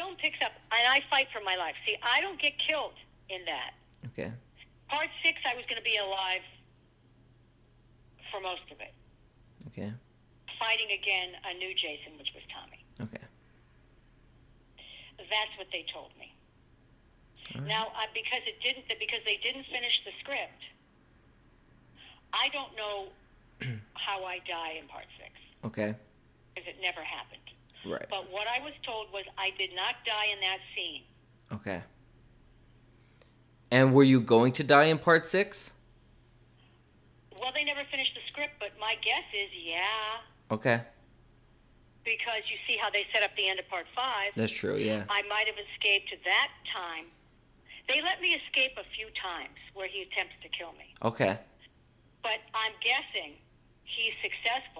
Film 0.00 0.16
picks 0.16 0.40
up, 0.40 0.52
and 0.72 0.88
I 0.88 1.02
fight 1.12 1.28
for 1.28 1.44
my 1.44 1.56
life. 1.60 1.74
See, 1.84 1.94
I 2.00 2.22
don't 2.22 2.40
get 2.40 2.54
killed 2.66 2.96
in 3.28 3.44
that. 3.44 3.76
Okay. 4.08 4.32
Part 4.88 5.08
six, 5.22 5.36
I 5.44 5.52
was 5.54 5.64
going 5.68 5.76
to 5.76 5.84
be 5.84 5.98
alive 6.00 6.40
for 8.32 8.40
most 8.40 8.64
of 8.72 8.80
it, 8.80 8.94
Okay. 9.68 9.92
fighting 10.58 10.88
again 10.96 11.36
a 11.44 11.52
new 11.58 11.74
Jason, 11.74 12.16
which 12.16 12.32
was 12.32 12.40
Tommy. 12.48 12.80
Okay. 13.04 13.20
That's 15.18 15.52
what 15.58 15.66
they 15.70 15.84
told 15.92 16.12
me. 16.18 16.32
Right. 17.54 17.66
Now, 17.68 17.92
uh, 17.92 18.08
because 18.14 18.40
it 18.48 18.56
didn't, 18.64 18.88
because 18.98 19.20
they 19.26 19.36
didn't 19.44 19.66
finish 19.68 20.00
the 20.06 20.12
script, 20.20 20.64
I 22.32 22.48
don't 22.56 22.72
know 22.74 23.12
how 24.00 24.24
I 24.24 24.38
die 24.48 24.80
in 24.80 24.88
part 24.88 25.04
six 25.20 25.30
Okay. 25.64 25.94
because 26.54 26.68
it 26.72 26.76
never 26.80 27.02
happened. 27.04 27.44
Right. 27.86 28.06
But 28.10 28.30
what 28.30 28.46
I 28.46 28.62
was 28.62 28.72
told 28.84 29.06
was 29.12 29.24
I 29.38 29.50
did 29.58 29.70
not 29.74 29.94
die 30.04 30.26
in 30.32 30.40
that 30.40 30.58
scene. 30.74 31.02
Okay. 31.52 31.82
And 33.70 33.94
were 33.94 34.02
you 34.02 34.20
going 34.20 34.52
to 34.54 34.64
die 34.64 34.84
in 34.84 34.98
part 34.98 35.26
six? 35.26 35.72
Well, 37.40 37.52
they 37.54 37.64
never 37.64 37.80
finished 37.90 38.14
the 38.14 38.20
script, 38.30 38.54
but 38.60 38.70
my 38.78 38.96
guess 39.02 39.24
is 39.32 39.48
yeah, 39.64 40.20
Okay. 40.50 40.80
because 42.04 42.42
you 42.50 42.56
see 42.68 42.76
how 42.76 42.90
they 42.90 43.06
set 43.14 43.22
up 43.22 43.30
the 43.36 43.48
end 43.48 43.58
of 43.58 43.68
part 43.68 43.86
five. 43.96 44.32
That's 44.36 44.52
true, 44.52 44.76
yeah. 44.76 45.04
I 45.08 45.22
might 45.22 45.46
have 45.46 45.56
escaped 45.72 46.12
that 46.24 46.48
time. 46.74 47.06
They 47.88 48.02
let 48.02 48.20
me 48.20 48.34
escape 48.34 48.72
a 48.76 48.84
few 48.94 49.06
times 49.22 49.56
where 49.74 49.88
he 49.88 50.02
attempts 50.02 50.34
to 50.42 50.48
kill 50.50 50.72
me. 50.72 50.92
Okay. 51.02 51.38
But 52.22 52.40
I'm 52.54 52.72
guessing 52.84 53.32
he's 53.84 54.12
successful 54.22 54.40
at 54.44 54.48
some 54.50 54.79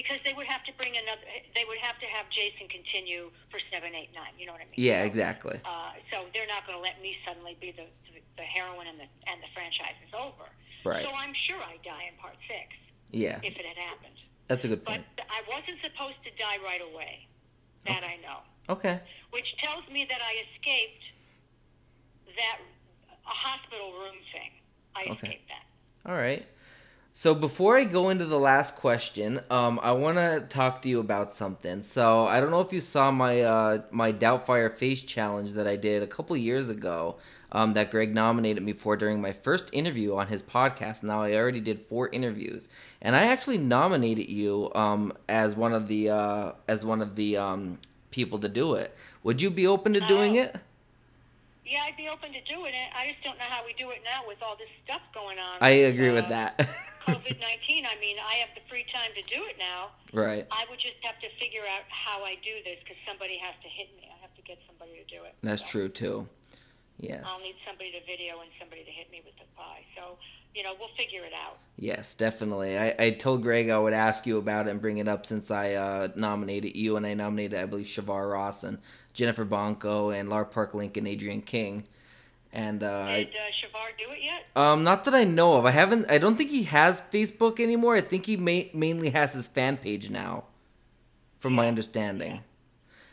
Because 0.00 0.16
they 0.24 0.32
would 0.32 0.48
have 0.48 0.64
to 0.64 0.72
bring 0.80 0.96
another, 0.96 1.20
they 1.52 1.68
would 1.68 1.76
have 1.84 2.00
to 2.00 2.08
have 2.08 2.24
Jason 2.32 2.72
continue 2.72 3.28
for 3.52 3.60
seven, 3.68 3.92
eight, 3.92 4.08
nine. 4.16 4.32
You 4.40 4.48
know 4.48 4.56
what 4.56 4.64
I 4.64 4.68
mean? 4.72 4.80
Yeah, 4.80 5.04
So, 5.04 5.12
exactly. 5.12 5.56
Uh, 5.60 5.92
so 6.08 6.24
they're 6.32 6.48
not 6.48 6.64
going 6.64 6.78
to 6.78 6.82
let 6.82 6.96
me 7.04 7.20
suddenly 7.28 7.52
be 7.60 7.68
the, 7.76 7.84
the 8.40 8.46
heroine 8.48 8.88
and 8.88 8.96
the 8.96 9.08
and 9.28 9.36
the 9.44 9.50
franchise 9.52 9.98
is 10.00 10.12
over. 10.16 10.48
Right. 10.88 11.04
So 11.04 11.12
I'm 11.12 11.36
sure 11.36 11.60
I 11.60 11.76
die 11.84 12.08
in 12.08 12.16
part 12.16 12.40
six 12.48 12.72
Yeah. 13.12 13.44
if 13.44 13.52
it 13.60 13.66
had 13.68 13.76
happened. 13.76 14.16
That's 14.48 14.64
a 14.64 14.68
good 14.72 14.80
point. 14.88 15.04
But. 15.20 15.28
I 15.28 15.44
wasn't 15.52 15.76
supposed 15.84 16.16
to 16.24 16.30
die 16.40 16.56
right 16.64 16.80
away. 16.80 17.28
That 17.84 18.00
I 18.04 18.16
know. 18.24 18.40
Okay. 18.72 19.00
Which 19.36 19.52
tells 19.62 19.84
me 19.92 20.06
that 20.08 20.20
I 20.24 20.32
escaped 20.48 21.04
that 22.40 22.58
a 23.26 23.36
hospital 23.36 23.92
room 24.00 24.16
thing. 24.32 24.50
I 24.96 25.02
Okay. 25.12 25.12
escaped 25.36 25.48
that. 25.52 25.64
All 26.10 26.16
right. 26.16 26.46
So 27.12 27.34
before 27.34 27.76
I 27.76 27.84
go 27.84 28.08
into 28.08 28.24
the 28.24 28.38
last 28.38 28.76
question, 28.76 29.40
um, 29.50 29.80
I 29.82 29.92
want 29.92 30.16
to 30.16 30.46
talk 30.48 30.80
to 30.82 30.88
you 30.88 31.00
about 31.00 31.32
something. 31.32 31.82
So 31.82 32.24
I 32.24 32.40
don't 32.40 32.50
know 32.50 32.60
if 32.60 32.72
you 32.72 32.80
saw 32.80 33.10
my 33.10 33.40
uh, 33.40 33.82
my 33.90 34.12
Doubtfire 34.12 34.74
face 34.74 35.02
challenge 35.02 35.52
that 35.54 35.66
I 35.66 35.76
did 35.76 36.02
a 36.02 36.06
couple 36.06 36.36
years 36.36 36.68
ago. 36.70 37.16
Um, 37.52 37.74
that 37.74 37.90
Greg 37.90 38.14
nominated 38.14 38.62
me 38.62 38.72
for 38.74 38.96
during 38.96 39.20
my 39.20 39.32
first 39.32 39.70
interview 39.72 40.14
on 40.14 40.28
his 40.28 40.40
podcast. 40.40 41.02
Now 41.02 41.22
I 41.22 41.34
already 41.34 41.60
did 41.60 41.80
four 41.88 42.08
interviews, 42.10 42.68
and 43.02 43.16
I 43.16 43.24
actually 43.24 43.58
nominated 43.58 44.28
you 44.28 44.70
um, 44.76 45.12
as 45.28 45.56
one 45.56 45.72
of 45.72 45.88
the 45.88 46.10
uh, 46.10 46.52
as 46.68 46.84
one 46.84 47.02
of 47.02 47.16
the 47.16 47.36
um, 47.38 47.80
people 48.12 48.38
to 48.38 48.48
do 48.48 48.74
it. 48.74 48.96
Would 49.24 49.42
you 49.42 49.50
be 49.50 49.66
open 49.66 49.94
to 49.94 50.00
doing 50.00 50.38
Oh. 50.38 50.42
it? 50.42 50.56
Yeah, 51.66 51.82
I'd 51.88 51.96
be 51.96 52.08
open 52.08 52.32
to 52.32 52.40
doing 52.52 52.72
it. 52.72 52.88
I 52.96 53.10
just 53.10 53.22
don't 53.24 53.36
know 53.36 53.44
how 53.44 53.64
we 53.66 53.72
do 53.74 53.90
it 53.90 53.98
now 54.04 54.26
with 54.28 54.38
all 54.42 54.56
this 54.56 54.68
stuff 54.84 55.02
going 55.12 55.38
on. 55.40 55.58
I 55.60 55.70
agree 55.70 56.10
uh, 56.10 56.14
with 56.14 56.28
that. 56.28 56.68
COVID 57.06 57.40
19. 57.40 57.86
I 57.86 57.98
mean, 58.00 58.16
I 58.18 58.34
have 58.44 58.50
the 58.54 58.62
free 58.68 58.84
time 58.92 59.10
to 59.14 59.22
do 59.34 59.42
it 59.46 59.56
now. 59.58 59.90
right. 60.12 60.46
I 60.50 60.64
would 60.70 60.78
just 60.78 60.96
have 61.02 61.18
to 61.20 61.28
figure 61.38 61.62
out 61.74 61.82
how 61.88 62.24
I 62.24 62.34
do 62.44 62.52
this 62.64 62.78
because 62.82 62.96
somebody 63.06 63.38
has 63.38 63.54
to 63.62 63.68
hit 63.68 63.88
me. 63.96 64.08
I 64.08 64.20
have 64.22 64.34
to 64.36 64.42
get 64.42 64.58
somebody 64.66 64.92
to 65.02 65.06
do 65.08 65.24
it. 65.24 65.34
That's 65.42 65.62
So 65.62 65.68
true 65.68 65.88
too. 65.88 66.28
Yes. 66.98 67.24
I'll 67.26 67.40
need 67.40 67.56
somebody 67.66 67.92
to 67.92 68.00
video 68.04 68.40
and 68.40 68.50
somebody 68.60 68.84
to 68.84 68.90
hit 68.90 69.10
me 69.10 69.22
with 69.24 69.34
the 69.36 69.48
pie. 69.56 69.80
So, 69.96 70.18
you 70.54 70.62
know, 70.62 70.74
we'll 70.78 70.90
figure 70.98 71.24
it 71.24 71.32
out. 71.32 71.56
Yes, 71.78 72.14
definitely. 72.14 72.76
I, 72.78 72.94
I 72.98 73.10
told 73.12 73.42
Greg 73.42 73.70
I 73.70 73.78
would 73.78 73.94
ask 73.94 74.26
you 74.26 74.36
about 74.36 74.66
it 74.66 74.70
and 74.70 74.82
bring 74.82 74.98
it 74.98 75.08
up 75.08 75.24
since 75.24 75.50
I 75.50 75.72
uh, 75.72 76.08
nominated 76.14 76.76
you 76.76 76.98
and 76.98 77.06
I 77.06 77.14
nominated, 77.14 77.58
I 77.58 77.64
believe, 77.64 77.86
Shavar 77.86 78.30
Ross 78.30 78.64
and 78.64 78.78
Jennifer 79.14 79.46
Banko 79.46 80.10
and 80.10 80.28
Lar 80.28 80.44
Park 80.44 80.74
Lincoln 80.74 81.06
and 81.06 81.14
Adrienne 81.16 81.40
King. 81.40 81.84
And 82.52 82.82
uh, 82.82 83.06
Did 83.14 83.28
uh, 83.28 83.38
Shavar 83.52 83.96
do 83.96 84.12
it 84.12 84.22
yet? 84.24 84.44
um, 84.56 84.82
not 84.82 85.04
that 85.04 85.14
I 85.14 85.22
know 85.24 85.54
of. 85.54 85.64
I 85.66 85.70
haven't. 85.70 86.10
I 86.10 86.18
don't 86.18 86.36
think 86.36 86.50
he 86.50 86.64
has 86.64 87.00
Facebook 87.00 87.60
anymore. 87.60 87.94
I 87.94 88.00
think 88.00 88.26
he 88.26 88.36
ma- 88.36 88.68
mainly 88.74 89.10
has 89.10 89.34
his 89.34 89.46
fan 89.46 89.76
page 89.76 90.10
now, 90.10 90.44
from 91.38 91.52
my 91.52 91.68
understanding. 91.68 92.42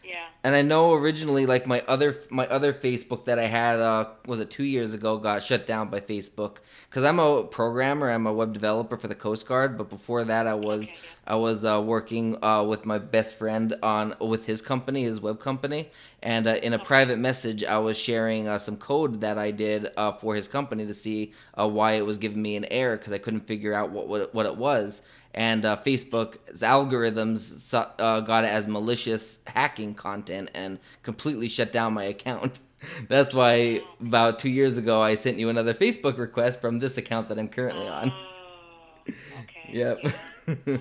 Yeah. 0.08 0.24
And 0.41 0.56
I 0.56 0.62
know 0.62 0.93
originally, 0.93 1.46
like 1.46 1.67
my 1.67 1.84
other 1.86 2.15
my 2.30 2.48
other 2.48 2.72
Facebook 2.72 3.26
that 3.26 3.39
I 3.39 3.46
had 3.46 3.82
uh, 3.82 4.06
was 4.26 4.39
it 4.39 4.50
two 4.50 4.63
years 4.63 4.93
ago 4.93 5.17
got 5.17 5.43
shut 5.43 5.67
down 5.67 5.89
by 5.89 6.00
Facebook 6.00 6.58
because 6.89 7.04
I'm 7.04 7.20
a 7.20 7.43
programmer, 7.43 8.10
I'm 8.10 8.26
a 8.26 8.32
web 8.32 8.54
developer 8.54 8.96
for 8.96 9.10
the 9.10 9.15
Coast 9.15 9.46
Guard. 9.46 9.78
But 9.78 9.89
before 9.89 10.24
that, 10.24 10.48
I 10.48 10.54
was 10.54 10.84
Okay, 10.84 10.96
yeah. 11.04 11.34
I 11.34 11.36
was 11.36 11.65
uh, 11.65 11.84
working 11.86 12.41
uh, 12.41 12.63
with 12.63 12.86
my 12.86 13.00
best 13.00 13.36
friend 13.36 13.76
on 13.84 14.15
with 14.22 14.46
his 14.46 14.62
company, 14.62 15.04
his 15.04 15.20
web 15.20 15.41
company, 15.41 15.89
and 16.24 16.48
uh, 16.48 16.56
in 16.63 16.72
a 16.72 16.80
private 16.80 17.20
message, 17.20 17.65
I 17.65 17.78
was 17.80 17.98
sharing 17.98 18.48
uh, 18.48 18.60
some 18.60 18.78
code 18.78 19.20
that 19.22 19.38
I 19.38 19.52
did 19.52 19.91
uh, 19.98 20.13
for 20.13 20.36
his 20.36 20.48
company 20.48 20.86
to 20.86 20.93
see 20.93 21.34
uh, 21.60 21.67
why 21.67 21.93
it 21.93 22.06
was 22.06 22.17
giving 22.17 22.41
me 22.41 22.56
an 22.56 22.65
error 22.72 22.96
because 22.96 23.12
I 23.12 23.17
couldn't 23.17 23.46
figure 23.46 23.74
out 23.74 23.91
what 23.91 24.08
what 24.08 24.34
what 24.34 24.46
it 24.46 24.56
was. 24.56 25.02
And 25.38 25.65
uh, 25.65 25.78
Facebook's 25.78 26.62
algorithms 26.62 27.71
uh, 28.00 28.21
got 28.21 28.43
it 28.43 28.47
as 28.47 28.67
malicious 28.67 29.38
hacking 29.45 29.93
content 29.93 30.50
and 30.56 30.80
completely 31.04 31.47
shut 31.47 31.71
down 31.71 31.93
my 31.93 32.06
account. 32.06 32.60
That's 33.08 33.36
why 33.36 33.82
about 34.02 34.39
two 34.39 34.50
years 34.50 34.80
ago 34.80 35.00
I 35.00 35.13
sent 35.13 35.38
you 35.38 35.50
another 35.50 35.76
Facebook 35.76 36.17
request 36.17 36.60
from 36.60 36.80
this 36.80 36.97
account 36.97 37.30
that 37.30 37.38
I'm 37.38 37.50
currently 37.50 37.88
on. 37.88 38.12
Oh, 38.12 39.12
okay. 39.43 39.69
Yep. 39.69 40.00
Yeah. 40.04 40.12
No, 40.58 40.73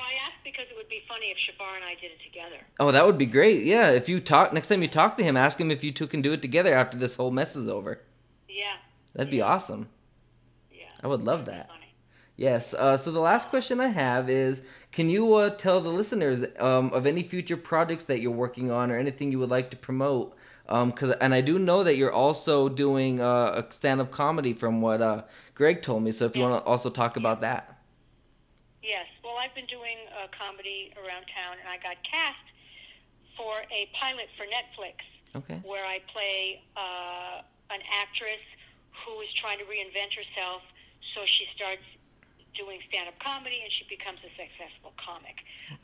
I 0.00 0.14
asked 0.24 0.42
because 0.42 0.64
it 0.70 0.76
would 0.76 0.88
be 0.88 1.02
funny 1.06 1.26
if 1.26 1.36
Shavar 1.36 1.76
and 1.76 1.84
I 1.84 1.94
did 2.00 2.10
it 2.10 2.20
together. 2.24 2.56
Oh, 2.80 2.90
that 2.90 3.06
would 3.06 3.18
be 3.18 3.26
great. 3.26 3.62
Yeah, 3.62 3.90
if 3.90 4.08
you 4.08 4.18
talk 4.18 4.52
next 4.52 4.66
time 4.68 4.82
you 4.82 4.88
talk 4.88 5.16
to 5.18 5.22
him, 5.22 5.36
ask 5.36 5.60
him 5.60 5.70
if 5.70 5.84
you 5.84 5.92
two 5.92 6.06
can 6.08 6.22
do 6.22 6.32
it 6.32 6.42
together 6.42 6.74
after 6.74 6.96
this 6.96 7.14
whole 7.14 7.30
mess 7.30 7.54
is 7.54 7.68
over. 7.68 8.00
Yeah. 8.48 8.76
That'd 9.14 9.30
be 9.30 9.42
awesome. 9.42 9.90
Yeah. 10.72 10.88
I 11.04 11.06
would 11.06 11.22
love 11.22 11.44
That'd 11.44 11.68
that. 11.68 11.76
Yes. 12.36 12.74
Uh, 12.74 12.96
so 12.96 13.10
the 13.10 13.20
last 13.20 13.48
question 13.48 13.80
I 13.80 13.88
have 13.88 14.28
is, 14.28 14.62
can 14.92 15.08
you 15.08 15.34
uh, 15.34 15.50
tell 15.50 15.80
the 15.80 15.88
listeners 15.88 16.44
um, 16.58 16.92
of 16.92 17.06
any 17.06 17.22
future 17.22 17.56
projects 17.56 18.04
that 18.04 18.20
you're 18.20 18.30
working 18.30 18.70
on 18.70 18.90
or 18.90 18.98
anything 18.98 19.32
you 19.32 19.38
would 19.38 19.50
like 19.50 19.70
to 19.70 19.76
promote? 19.76 20.36
Um, 20.68 20.92
cause, 20.92 21.12
and 21.12 21.32
I 21.32 21.40
do 21.40 21.58
know 21.58 21.82
that 21.84 21.96
you're 21.96 22.12
also 22.12 22.68
doing 22.68 23.20
uh, 23.20 23.62
a 23.64 23.72
stand-up 23.72 24.10
comedy 24.10 24.52
from 24.52 24.82
what 24.82 25.00
uh, 25.00 25.22
Greg 25.54 25.80
told 25.80 26.02
me. 26.02 26.12
So 26.12 26.26
if 26.26 26.36
you 26.36 26.42
want 26.42 26.62
to 26.62 26.68
also 26.68 26.90
talk 26.90 27.16
about 27.16 27.40
that. 27.40 27.78
Yes. 28.82 29.06
Well, 29.24 29.36
I've 29.38 29.54
been 29.54 29.66
doing 29.66 29.96
comedy 30.38 30.92
around 30.96 31.26
town, 31.30 31.56
and 31.60 31.68
I 31.68 31.78
got 31.78 31.96
cast 32.02 32.46
for 33.36 33.62
a 33.70 33.88
pilot 33.98 34.28
for 34.36 34.44
Netflix 34.46 35.04
Okay. 35.36 35.60
where 35.64 35.84
I 35.84 36.00
play 36.12 36.62
uh, 36.76 37.42
an 37.70 37.80
actress 37.92 38.40
who 39.04 39.20
is 39.20 39.32
trying 39.34 39.58
to 39.58 39.64
reinvent 39.64 40.16
herself. 40.16 40.62
So 41.14 41.22
she 41.26 41.46
starts 41.54 41.84
doing 42.56 42.80
stand-up 42.88 43.18
comedy, 43.20 43.60
and 43.62 43.70
she 43.70 43.84
becomes 43.86 44.18
a 44.24 44.32
successful 44.34 44.96
comic. 44.96 45.36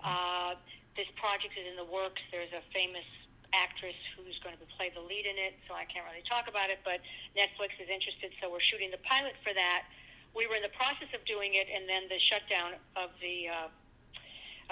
Uh, 0.03 0.57
this 0.97 1.09
project 1.17 1.53
is 1.57 1.65
in 1.69 1.77
the 1.77 1.89
works. 1.89 2.21
There's 2.33 2.53
a 2.53 2.65
famous 2.73 3.07
actress 3.53 3.97
who's 4.17 4.41
going 4.41 4.57
to 4.57 4.69
play 4.77 4.89
the 4.93 5.05
lead 5.05 5.29
in 5.29 5.37
it, 5.37 5.57
so 5.69 5.77
I 5.77 5.85
can't 5.85 6.09
really 6.09 6.25
talk 6.25 6.49
about 6.49 6.73
it. 6.73 6.81
But 6.85 7.05
Netflix 7.37 7.77
is 7.77 7.89
interested, 7.93 8.33
so 8.41 8.49
we're 8.49 8.65
shooting 8.65 8.89
the 8.89 9.01
pilot 9.05 9.37
for 9.45 9.53
that. 9.53 9.85
We 10.33 10.49
were 10.49 10.57
in 10.57 10.65
the 10.65 10.73
process 10.73 11.13
of 11.13 11.21
doing 11.29 11.53
it, 11.61 11.69
and 11.69 11.85
then 11.85 12.09
the 12.09 12.17
shutdown 12.17 12.81
of 12.97 13.13
the 13.21 13.53
uh, 13.53 13.69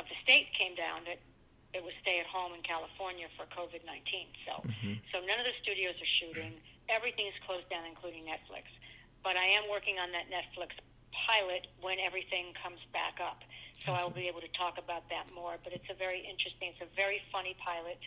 of 0.00 0.08
the 0.08 0.16
state 0.24 0.48
came 0.56 0.72
down. 0.72 1.04
That 1.04 1.20
it 1.76 1.84
was 1.84 1.92
stay 2.00 2.18
at 2.18 2.26
home 2.26 2.56
in 2.56 2.64
California 2.64 3.28
for 3.36 3.44
COVID 3.52 3.84
nineteen. 3.84 4.32
So 4.48 4.64
so 5.12 5.20
none 5.20 5.36
of 5.36 5.44
the 5.44 5.56
studios 5.60 6.00
are 6.00 6.12
shooting. 6.16 6.56
Everything 6.88 7.28
is 7.28 7.36
closed 7.44 7.68
down, 7.68 7.84
including 7.84 8.24
Netflix. 8.24 8.72
But 9.22 9.36
I 9.36 9.44
am 9.60 9.68
working 9.68 10.00
on 10.00 10.10
that 10.16 10.32
Netflix 10.32 10.72
pilot 11.26 11.66
when 11.80 11.98
everything 11.98 12.52
comes 12.62 12.80
back 12.92 13.18
up. 13.20 13.42
So 13.84 13.92
I 13.96 14.04
will 14.04 14.12
be 14.12 14.28
able 14.28 14.44
to 14.44 14.52
talk 14.52 14.76
about 14.76 15.08
that 15.08 15.32
more. 15.32 15.56
But 15.64 15.72
it's 15.72 15.88
a 15.88 15.96
very 15.96 16.20
interesting, 16.20 16.76
it's 16.76 16.84
a 16.84 16.92
very 16.96 17.20
funny 17.32 17.56
pilot. 17.64 18.00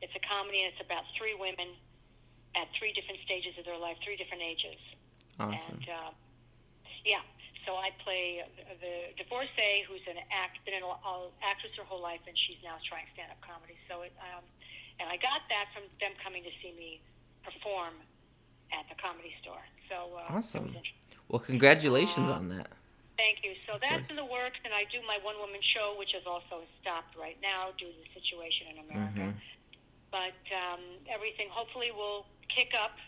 It's 0.00 0.16
a 0.16 0.22
comedy, 0.24 0.64
and 0.64 0.72
it's 0.72 0.80
about 0.80 1.04
three 1.16 1.36
women 1.36 1.76
at 2.56 2.68
three 2.78 2.92
different 2.96 3.20
stages 3.24 3.52
of 3.60 3.64
their 3.68 3.76
life, 3.76 3.96
three 4.04 4.16
different 4.16 4.42
ages. 4.42 4.80
Awesome. 5.38 5.80
And 5.80 5.88
uh, 5.88 6.10
yeah, 7.04 7.20
so 7.66 7.76
I 7.76 7.92
play 8.00 8.44
the, 8.80 9.12
divorcee 9.16 9.84
who's 9.88 10.04
an 10.08 10.20
act, 10.32 10.60
been 10.64 10.76
an 10.76 10.84
actress 11.44 11.72
her 11.76 11.84
whole 11.84 12.00
life, 12.00 12.20
and 12.28 12.36
she's 12.36 12.60
now 12.64 12.76
trying 12.88 13.04
stand-up 13.12 13.40
comedy. 13.44 13.76
So 13.88 14.02
it, 14.04 14.12
um, 14.20 14.44
and 15.00 15.08
I 15.08 15.16
got 15.20 15.44
that 15.48 15.68
from 15.72 15.84
them 16.00 16.12
coming 16.22 16.44
to 16.44 16.52
see 16.64 16.72
me 16.76 17.00
perform 17.44 18.00
at 18.72 18.88
the 18.88 18.96
comedy 18.96 19.32
store. 19.44 19.64
So 19.88 20.16
uh, 20.16 20.32
it 20.32 20.36
was 20.36 20.48
Awesome. 20.48 20.72
interesting. 20.72 21.03
Well, 21.28 21.40
congratulations 21.40 22.28
Uh, 22.28 22.32
on 22.34 22.48
that. 22.50 22.68
Thank 23.16 23.44
you. 23.44 23.54
So 23.66 23.78
that's 23.80 24.10
in 24.10 24.16
the 24.16 24.24
works, 24.24 24.58
and 24.64 24.74
I 24.74 24.84
do 24.90 25.00
my 25.06 25.18
one-woman 25.22 25.60
show, 25.62 25.94
which 25.98 26.14
is 26.14 26.26
also 26.26 26.64
stopped 26.80 27.16
right 27.16 27.38
now 27.40 27.70
due 27.78 27.86
to 27.86 27.98
the 27.98 28.20
situation 28.20 28.66
in 28.68 28.78
America. 28.90 29.20
Mhm. 29.20 29.34
But 30.10 30.34
um, 30.54 30.80
everything 31.08 31.48
hopefully 31.48 31.90
will 31.92 32.26
kick 32.48 32.74
up 32.74 32.98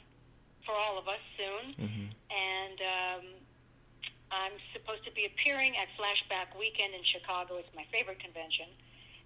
for 0.65 0.73
all 0.75 0.99
of 0.99 1.09
us 1.09 1.21
soon. 1.37 1.73
hmm 1.75 2.07
And 2.31 2.81
um, 2.83 3.25
I'm 4.31 4.53
supposed 4.73 5.05
to 5.05 5.11
be 5.13 5.27
appearing 5.27 5.77
at 5.77 5.89
Flashback 5.99 6.57
Weekend 6.59 6.95
in 6.95 7.03
Chicago. 7.05 7.57
It's 7.57 7.73
my 7.75 7.85
favorite 7.93 8.19
convention, 8.19 8.67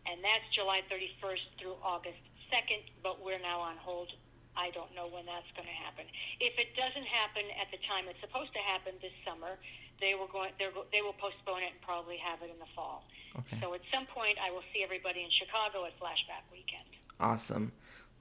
and 0.07 0.23
that's 0.25 0.45
July 0.53 0.83
31st 0.91 1.41
through 1.59 1.77
August 1.83 2.21
2nd. 2.53 2.83
But 3.03 3.23
we're 3.25 3.39
now 3.39 3.61
on 3.61 3.77
hold. 3.79 4.13
I 4.57 4.71
don't 4.71 4.91
know 4.95 5.07
when 5.09 5.27
that's 5.27 5.49
going 5.55 5.69
to 5.69 5.79
happen. 5.79 6.05
If 6.41 6.59
it 6.59 6.75
doesn't 6.75 7.07
happen 7.07 7.47
at 7.61 7.71
the 7.71 7.79
time 7.87 8.11
it's 8.11 8.21
supposed 8.21 8.53
to 8.55 8.63
happen 8.67 8.95
this 9.01 9.15
summer, 9.25 9.57
they 10.01 10.15
will 10.15 10.27
going. 10.29 10.51
They're, 10.59 10.73
go- 10.73 10.89
they 10.93 11.03
will 11.03 11.17
postpone 11.17 11.63
it 11.63 11.73
and 11.77 11.81
probably 11.83 12.17
have 12.19 12.43
it 12.43 12.51
in 12.51 12.59
the 12.59 12.71
fall. 12.75 13.05
Okay. 13.39 13.59
So 13.63 13.75
at 13.75 13.83
some 13.93 14.07
point, 14.07 14.39
I 14.43 14.51
will 14.51 14.65
see 14.75 14.83
everybody 14.83 15.23
in 15.23 15.31
Chicago 15.31 15.85
at 15.87 15.95
Flashback 16.01 16.45
Weekend. 16.51 16.89
Awesome. 17.21 17.73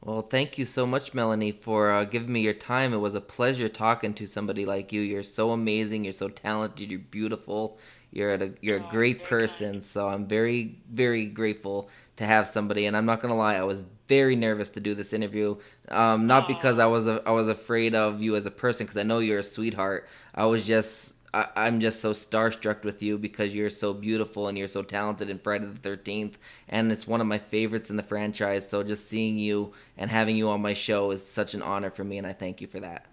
Well, 0.02 0.22
thank 0.22 0.58
you 0.58 0.64
so 0.64 0.86
much, 0.86 1.14
Melanie, 1.14 1.52
for 1.52 1.92
uh, 1.92 2.06
giving 2.06 2.32
me 2.32 2.40
your 2.42 2.54
time. 2.54 2.94
It 2.94 2.98
was 2.98 3.16
a 3.16 3.22
pleasure 3.22 3.68
talking 3.68 4.14
to 4.14 4.28
somebody 4.28 4.66
like 4.66 4.94
you. 4.94 5.02
You're 5.02 5.24
so 5.24 5.52
amazing. 5.52 6.06
You're 6.06 6.14
so 6.14 6.30
talented. 6.30 6.90
You're 6.90 7.00
beautiful. 7.02 7.78
You're 8.12 8.34
a 8.36 8.52
you're 8.62 8.78
a 8.78 8.84
Oh, 8.86 8.88
great 8.88 9.24
person. 9.24 9.72
kind. 9.74 9.84
So 9.84 10.08
I'm 10.08 10.26
very 10.26 10.80
very 10.90 11.26
grateful 11.26 11.90
to 12.16 12.26
have 12.26 12.48
somebody. 12.48 12.86
And 12.86 12.96
I'm 12.96 13.06
not 13.06 13.22
gonna 13.22 13.36
lie, 13.36 13.56
I 13.56 13.64
was 13.64 13.84
very 14.08 14.36
nervous 14.38 14.70
to 14.72 14.80
do 14.80 14.96
this 14.96 15.12
interview. 15.14 15.58
Um, 15.90 16.28
not 16.28 16.48
because 16.48 16.80
I 16.80 16.86
was 16.88 17.08
a, 17.08 17.22
I 17.28 17.32
was 17.32 17.50
afraid 17.50 17.94
of 17.94 18.22
you 18.22 18.36
as 18.38 18.46
a 18.46 18.52
person, 18.52 18.86
because 18.88 18.98
I 18.98 19.04
know 19.04 19.20
you're 19.20 19.40
a 19.40 19.44
sweetheart. 19.44 20.08
I 20.34 20.46
was 20.46 20.66
just 20.66 21.14
I, 21.34 21.48
I'm 21.56 21.80
just 21.80 22.02
so 22.02 22.12
starstruck 22.14 22.84
with 22.84 23.04
you 23.04 23.18
because 23.18 23.54
you're 23.54 23.70
so 23.70 23.94
beautiful 23.94 24.48
and 24.48 24.58
you're 24.58 24.68
so 24.68 24.82
talented 24.82 25.30
in 25.30 25.38
Friday 25.38 25.66
the 25.66 25.78
Thirteenth, 25.78 26.40
and 26.70 26.92
it's 26.92 27.08
one 27.08 27.22
of 27.22 27.28
my 27.28 27.38
favorites 27.38 27.90
in 27.90 27.96
the 27.96 28.04
franchise. 28.04 28.68
So 28.68 28.84
just 28.84 29.08
seeing 29.08 29.38
you 29.38 29.74
and 29.98 30.10
having 30.10 30.36
you 30.36 30.50
on 30.50 30.62
my 30.62 30.74
show 30.74 31.12
is 31.12 31.26
such 31.26 31.54
an 31.54 31.62
honor 31.62 31.90
for 31.90 32.04
me, 32.04 32.18
and 32.18 32.26
I 32.26 32.34
thank 32.34 32.62
you 32.62 32.68
for 32.68 32.80
that. 32.80 33.06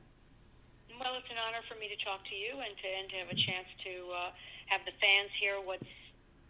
Well, 0.98 1.14
it's 1.18 1.30
an 1.30 1.36
honor 1.46 1.62
for 1.68 1.78
me 1.78 1.88
to 1.88 2.04
talk 2.04 2.24
to 2.24 2.34
you 2.34 2.56
and 2.56 2.72
to, 2.76 2.88
and 2.88 3.08
to 3.10 3.16
have 3.16 3.28
a 3.28 3.36
chance 3.36 3.68
to 3.84 3.92
uh, 4.12 4.30
have 4.66 4.80
the 4.86 4.92
fans 5.00 5.30
hear 5.38 5.56
what's, 5.64 5.84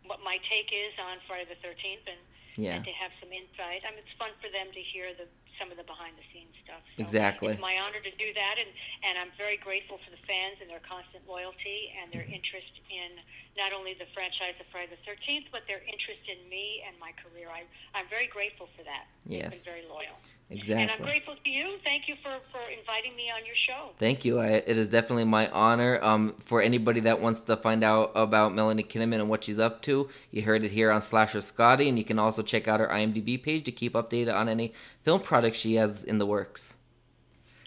what 0.06 0.20
my 0.24 0.38
take 0.48 0.70
is 0.72 0.94
on 1.02 1.18
Friday 1.26 1.50
the 1.50 1.66
13th. 1.66 2.06
And 2.06 2.20
Yeah. 2.56 2.76
and 2.76 2.84
to 2.86 2.92
have 2.92 3.10
some 3.20 3.28
insight. 3.32 3.84
I 3.84 3.90
mean, 3.90 4.00
it's 4.00 4.16
fun 4.16 4.30
for 4.40 4.48
them 4.48 4.72
to 4.72 4.80
hear 4.80 5.12
the 5.12 5.26
some 5.58 5.72
of 5.72 5.76
the 5.76 5.84
behind 5.84 6.16
the 6.16 6.26
scenes 6.32 6.56
stuff. 6.62 6.84
So 6.96 7.02
Exactly. 7.02 7.52
It's 7.52 7.60
my 7.60 7.76
honor 7.80 8.00
to 8.00 8.14
do 8.16 8.30
that, 8.36 8.56
and 8.60 8.70
and 9.04 9.14
I'm 9.18 9.32
very 9.36 9.56
grateful 9.56 9.98
for 10.00 10.10
the 10.10 10.20
fans 10.24 10.60
and 10.60 10.68
their 10.68 10.82
constant 10.84 11.24
loyalty 11.28 11.92
and 11.96 12.12
their 12.12 12.24
mm-hmm. 12.24 12.38
interest 12.40 12.74
in 12.88 13.20
not 13.56 13.72
only 13.72 13.96
the 13.96 14.08
franchise 14.12 14.56
of 14.60 14.66
Friday 14.68 14.92
the 14.92 15.02
13th, 15.08 15.48
but 15.50 15.64
their 15.66 15.80
interest 15.88 16.24
in 16.28 16.40
me 16.48 16.84
and 16.84 16.94
my 17.00 17.12
career. 17.16 17.48
I 17.48 17.64
I'm 17.96 18.08
very 18.08 18.28
grateful 18.28 18.68
for 18.76 18.84
that. 18.84 19.08
Yes. 19.24 19.64
They've 19.64 19.64
been 19.64 19.80
very 19.80 19.86
loyal. 19.88 20.16
And 20.48 20.90
I'm 20.90 21.02
grateful 21.02 21.34
to 21.42 21.50
you. 21.50 21.76
Thank 21.82 22.06
you 22.06 22.14
for, 22.22 22.30
for 22.52 22.60
inviting 22.78 23.16
me 23.16 23.32
on 23.36 23.44
your 23.44 23.56
show. 23.56 23.90
Thank 23.98 24.24
you. 24.24 24.38
I, 24.38 24.46
it 24.46 24.76
is 24.78 24.88
definitely 24.88 25.24
my 25.24 25.48
honor. 25.50 25.98
Um, 26.02 26.36
for 26.38 26.62
anybody 26.62 27.00
that 27.00 27.20
wants 27.20 27.40
to 27.40 27.56
find 27.56 27.82
out 27.82 28.12
about 28.14 28.54
Melanie 28.54 28.84
Kinnaman 28.84 29.16
and 29.16 29.28
what 29.28 29.42
she's 29.42 29.58
up 29.58 29.82
to, 29.82 30.08
you 30.30 30.42
heard 30.42 30.62
it 30.62 30.70
here 30.70 30.92
on 30.92 31.02
Slasher 31.02 31.40
Scotty, 31.40 31.88
and 31.88 31.98
you 31.98 32.04
can 32.04 32.20
also 32.20 32.42
check 32.42 32.68
out 32.68 32.78
her 32.78 32.86
IMDb 32.86 33.42
page 33.42 33.64
to 33.64 33.72
keep 33.72 33.94
updated 33.94 34.34
on 34.34 34.48
any 34.48 34.72
film 35.02 35.20
projects 35.20 35.58
she 35.58 35.74
has 35.74 36.04
in 36.04 36.18
the 36.18 36.26
works. 36.26 36.76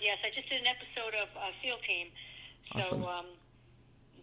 Yes, 0.02 0.18
I 0.24 0.30
just 0.34 0.48
did 0.50 0.62
an 0.62 0.68
episode 0.68 1.16
of 1.22 1.28
uh, 1.36 1.52
SEAL 1.62 1.78
Team. 1.86 2.08
So 2.72 2.80
Awesome. 2.80 3.04
um, 3.04 3.26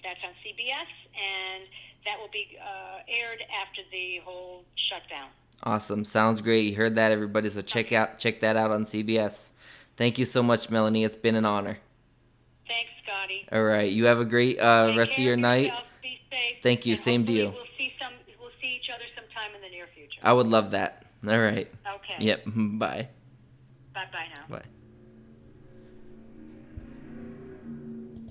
that's 0.03 0.21
on 0.25 0.31
CBS, 0.42 0.88
and 1.12 1.64
that 2.07 2.19
will 2.19 2.31
be 2.33 2.57
uh, 2.59 3.01
aired 3.07 3.42
after 3.55 3.83
the 3.92 4.23
whole 4.25 4.64
shutdown. 4.77 5.29
Awesome. 5.62 6.05
Sounds 6.05 6.40
great. 6.40 6.66
You 6.66 6.77
heard 6.77 6.95
that, 6.97 7.12
everybody. 7.12 7.49
So 7.49 7.62
check 7.62 7.92
out 7.92 8.19
check 8.19 8.40
that 8.40 8.57
out 8.57 8.71
on 8.71 8.83
CBS. 8.85 9.51
Thank 9.97 10.19
you 10.19 10.25
so 10.25 10.42
much, 10.42 10.71
Melanie. 10.71 11.05
It's 11.05 11.16
been 11.16 11.35
an 11.35 11.45
honor. 11.45 11.79
Thanks, 12.69 12.90
Scotty. 13.05 13.47
All 13.53 13.64
right. 13.64 13.90
You 13.90 14.07
have 14.07 14.21
a 14.21 14.25
great 14.25 14.59
uh, 14.61 14.95
rest 14.97 15.12
of 15.12 15.19
your 15.21 15.37
night. 15.37 15.73
Be 16.03 16.21
safe. 16.31 16.57
Thank 16.62 16.85
you. 16.87 16.92
and 16.92 17.01
Same 17.01 17.25
deal. 17.25 17.53
We'll 17.53 17.64
see 17.79 17.92
some. 18.01 18.12
We'll 18.38 18.51
see 18.61 18.77
each 18.77 18.90
other 18.90 19.05
sometime 19.14 19.55
in 19.55 19.62
the 19.62 19.69
near 19.69 19.87
future. 19.95 20.21
I 20.23 20.33
would 20.33 20.49
love 20.49 20.73
that. 20.73 21.05
All 21.27 21.38
right. 21.38 21.71
Okay. 21.87 22.25
Yep. 22.25 22.42
Bye. 22.47 23.09
Bye 23.95 24.05
bye 24.12 24.27
now. 24.35 24.57
Bye. 24.57 24.62